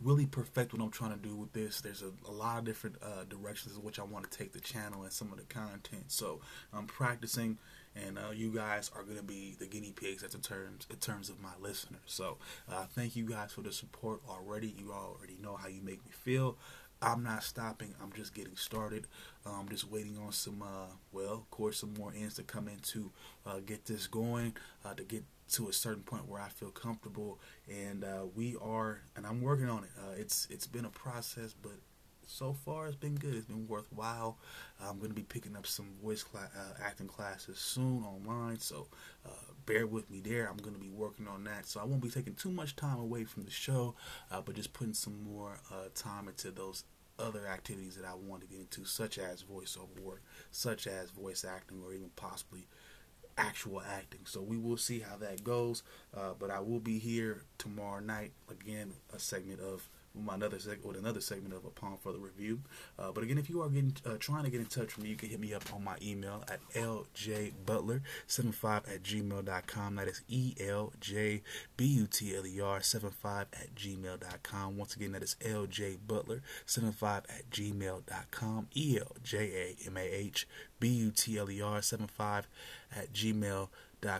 really 0.00 0.26
perfect 0.26 0.72
what 0.72 0.82
I'm 0.82 0.90
trying 0.90 1.12
to 1.12 1.18
do 1.18 1.36
with 1.36 1.52
this. 1.52 1.80
There's 1.80 2.02
a, 2.02 2.12
a 2.28 2.32
lot 2.32 2.58
of 2.58 2.64
different 2.64 2.96
uh, 3.02 3.24
directions 3.28 3.76
in 3.76 3.82
which 3.82 3.98
I 3.98 4.04
want 4.04 4.30
to 4.30 4.38
take 4.38 4.52
the 4.52 4.60
channel 4.60 5.02
and 5.02 5.12
some 5.12 5.32
of 5.32 5.38
the 5.38 5.44
content. 5.44 6.04
So 6.08 6.40
I'm 6.72 6.86
practicing, 6.86 7.58
and 7.94 8.18
uh, 8.18 8.30
you 8.34 8.52
guys 8.54 8.90
are 8.94 9.02
going 9.02 9.18
to 9.18 9.22
be 9.22 9.56
the 9.58 9.66
guinea 9.66 9.92
pigs 9.92 10.22
in 10.22 10.40
terms 10.40 10.86
in 10.90 10.96
terms 10.96 11.28
of 11.28 11.40
my 11.40 11.52
listeners. 11.60 12.00
So 12.06 12.38
uh, 12.70 12.86
thank 12.94 13.16
you 13.16 13.24
guys 13.28 13.52
for 13.52 13.62
the 13.62 13.72
support 13.72 14.20
already. 14.28 14.74
You 14.78 14.92
already 14.92 15.36
know 15.42 15.56
how 15.56 15.68
you 15.68 15.82
make 15.82 16.04
me 16.04 16.12
feel. 16.12 16.56
I'm 17.02 17.24
not 17.24 17.42
stopping. 17.42 17.94
I'm 18.00 18.12
just 18.12 18.32
getting 18.32 18.54
started. 18.54 19.06
I'm 19.44 19.68
just 19.68 19.90
waiting 19.90 20.16
on 20.18 20.30
some, 20.30 20.62
uh, 20.62 20.94
well, 21.10 21.32
of 21.32 21.50
course, 21.50 21.78
some 21.78 21.94
more 21.94 22.12
ends 22.16 22.34
to 22.34 22.44
come 22.44 22.68
in 22.68 22.78
to 22.78 23.10
uh, 23.44 23.58
get 23.58 23.86
this 23.86 24.06
going, 24.06 24.56
uh, 24.84 24.94
to 24.94 25.02
get 25.02 25.24
to 25.52 25.68
a 25.68 25.72
certain 25.72 26.02
point 26.02 26.28
where 26.28 26.40
I 26.40 26.48
feel 26.48 26.70
comfortable, 26.70 27.38
and 27.68 28.04
uh, 28.04 28.24
we 28.34 28.56
are, 28.60 29.00
and 29.16 29.26
I'm 29.26 29.40
working 29.42 29.68
on 29.68 29.84
it. 29.84 29.90
Uh, 29.98 30.12
it's 30.18 30.46
it's 30.50 30.66
been 30.66 30.84
a 30.84 30.90
process, 30.90 31.54
but 31.60 31.72
so 32.26 32.52
far 32.52 32.86
it's 32.86 32.96
been 32.96 33.16
good. 33.16 33.34
It's 33.34 33.46
been 33.46 33.68
worthwhile. 33.68 34.38
I'm 34.80 34.98
going 34.98 35.10
to 35.10 35.14
be 35.14 35.22
picking 35.22 35.56
up 35.56 35.66
some 35.66 35.90
voice 36.02 36.24
cl- 36.30 36.50
uh, 36.56 36.82
acting 36.82 37.06
classes 37.06 37.58
soon 37.58 38.04
online, 38.04 38.58
so 38.58 38.88
uh, 39.26 39.30
bear 39.66 39.86
with 39.86 40.10
me 40.10 40.20
there. 40.20 40.48
I'm 40.48 40.56
going 40.56 40.74
to 40.74 40.80
be 40.80 40.90
working 40.90 41.28
on 41.28 41.44
that, 41.44 41.66
so 41.66 41.80
I 41.80 41.84
won't 41.84 42.02
be 42.02 42.10
taking 42.10 42.34
too 42.34 42.50
much 42.50 42.74
time 42.76 42.98
away 42.98 43.24
from 43.24 43.44
the 43.44 43.50
show, 43.50 43.94
uh, 44.30 44.40
but 44.40 44.54
just 44.54 44.72
putting 44.72 44.94
some 44.94 45.22
more 45.22 45.58
uh, 45.70 45.88
time 45.94 46.28
into 46.28 46.50
those 46.50 46.84
other 47.18 47.46
activities 47.46 47.96
that 47.96 48.06
I 48.06 48.14
want 48.14 48.42
to 48.42 48.48
get 48.48 48.58
into, 48.60 48.84
such 48.84 49.18
as 49.18 49.42
voiceover 49.42 50.00
work, 50.00 50.22
such 50.50 50.86
as 50.86 51.10
voice 51.10 51.44
acting, 51.44 51.82
or 51.84 51.92
even 51.92 52.10
possibly 52.16 52.66
actual 53.38 53.82
acting. 53.82 54.20
So 54.24 54.40
we 54.40 54.56
will 54.56 54.76
see 54.76 55.00
how 55.00 55.16
that 55.16 55.44
goes. 55.44 55.82
Uh, 56.16 56.32
but 56.38 56.50
I 56.50 56.60
will 56.60 56.80
be 56.80 56.98
here 56.98 57.42
tomorrow 57.58 58.00
night 58.00 58.32
again, 58.50 58.94
a 59.12 59.18
segment 59.18 59.60
of 59.60 59.88
my 60.14 60.34
another 60.34 60.58
seg- 60.58 60.84
with 60.84 60.96
another 60.96 61.20
segment 61.20 61.54
of 61.54 61.64
Upon 61.64 61.96
Further 61.98 62.18
Review. 62.18 62.60
Uh, 62.98 63.12
but 63.12 63.22
again, 63.24 63.38
if 63.38 63.48
you 63.48 63.62
are 63.62 63.68
getting 63.68 63.96
uh, 64.04 64.16
trying 64.18 64.42
to 64.44 64.50
get 64.50 64.60
in 64.60 64.66
touch 64.66 64.96
with 64.96 65.04
me, 65.04 65.10
you 65.10 65.16
can 65.16 65.28
hit 65.28 65.38
me 65.40 65.54
up 65.54 65.62
on 65.74 65.84
my 65.84 65.96
email 66.02 66.44
at 66.48 66.60
ljbutler75 66.74 68.94
at 68.94 69.02
gmail.com. 69.02 69.94
That 69.96 70.08
is 70.08 70.22
E 70.28 70.54
L 70.60 70.92
J 71.00 71.42
B 71.76 71.86
U 71.86 72.06
T 72.06 72.36
L 72.36 72.46
E 72.46 72.60
R 72.60 72.82
75 72.82 73.46
at 73.52 73.74
gmail.com. 73.74 74.76
Once 74.76 74.96
again, 74.96 75.12
that 75.12 75.22
is 75.22 75.36
ljbutler75 75.40 77.16
at 77.28 77.50
gmail.com. 77.50 78.68
E 78.74 78.98
L 79.00 79.16
J 79.22 79.38
A 79.38 79.76
M 79.86 79.96
A 79.96 80.02
H 80.02 80.46
B 80.80 80.88
U 80.88 81.10
T 81.10 81.38
L 81.38 81.50
E 81.50 81.62
R 81.62 81.80
75 81.80 82.48
at 82.96 83.12
gmail.com 83.12 83.68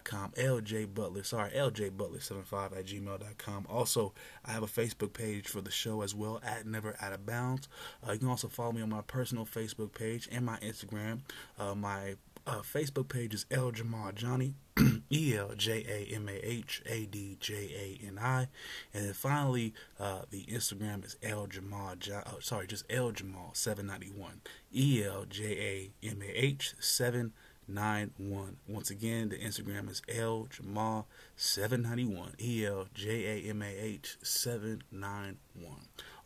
com 0.04 0.30
LJ 0.36 0.94
Butler, 0.94 1.24
sorry, 1.24 1.50
LJ 1.50 1.96
Butler 1.96 2.20
75 2.20 2.72
at 2.72 2.86
gmail.com. 2.86 3.66
Also, 3.68 4.12
I 4.44 4.52
have 4.52 4.62
a 4.62 4.66
Facebook 4.66 5.12
page 5.12 5.48
for 5.48 5.60
the 5.60 5.70
show 5.70 6.02
as 6.02 6.14
well, 6.14 6.40
at 6.44 6.66
Never 6.66 6.96
Out 7.00 7.12
of 7.12 7.26
Bounds. 7.26 7.68
Uh, 8.06 8.12
you 8.12 8.18
can 8.18 8.28
also 8.28 8.48
follow 8.48 8.72
me 8.72 8.82
on 8.82 8.90
my 8.90 9.02
personal 9.02 9.44
Facebook 9.44 9.92
page 9.92 10.28
and 10.30 10.46
my 10.46 10.56
Instagram. 10.58 11.20
Uh, 11.58 11.74
my 11.74 12.14
uh, 12.46 12.60
Facebook 12.60 13.08
page 13.08 13.34
is 13.34 13.46
El 13.50 13.70
Jamal 13.70 14.12
Johnny, 14.12 14.54
E 15.10 15.36
L 15.36 15.52
J 15.56 15.84
A 15.88 16.14
M 16.14 16.28
A 16.28 16.32
H 16.42 16.82
A 16.86 17.06
D 17.06 17.36
J 17.40 17.54
A 18.02 18.06
N 18.06 18.18
I, 18.20 18.48
and 18.94 19.06
then 19.06 19.12
finally 19.12 19.74
uh, 19.98 20.22
the 20.30 20.44
Instagram 20.44 21.04
is 21.04 21.16
El 21.22 21.46
Jamal. 21.46 21.94
Jo- 21.96 22.22
oh, 22.26 22.38
sorry, 22.40 22.66
just 22.66 22.84
El 22.90 23.12
Jamal 23.12 23.50
seven 23.52 23.86
ninety 23.86 24.10
one. 24.10 24.40
E 24.74 25.04
L 25.04 25.24
J 25.28 25.90
A 26.02 26.06
M 26.06 26.20
A 26.22 26.30
H 26.30 26.74
seven 26.80 27.32
91. 27.72 28.56
Once 28.68 28.90
again, 28.90 29.28
the 29.28 29.36
Instagram 29.36 29.90
is 29.90 30.02
L 30.08 30.46
Jamal 30.50 31.08
791. 31.36 32.34
E 32.40 32.66
L 32.66 32.86
J 32.94 33.46
A 33.46 33.50
M 33.50 33.62
A 33.62 33.66
H 33.66 34.16
791. 34.22 35.76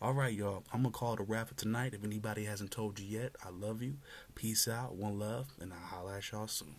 All 0.01 0.13
right, 0.13 0.33
y'all. 0.33 0.63
I'm 0.73 0.81
going 0.81 0.93
to 0.93 0.97
call 0.97 1.13
it 1.13 1.19
a 1.19 1.23
wrap 1.23 1.47
for 1.47 1.55
tonight. 1.55 1.93
If 1.93 2.03
anybody 2.03 2.45
hasn't 2.45 2.71
told 2.71 2.99
you 2.99 3.19
yet, 3.19 3.35
I 3.43 3.49
love 3.49 3.81
you. 3.81 3.95
Peace 4.35 4.67
out. 4.67 4.95
One 4.95 5.17
love. 5.17 5.47
And 5.59 5.73
I'll 5.73 5.79
holla 5.79 6.17
at 6.17 6.31
y'all 6.31 6.47
soon. 6.47 6.75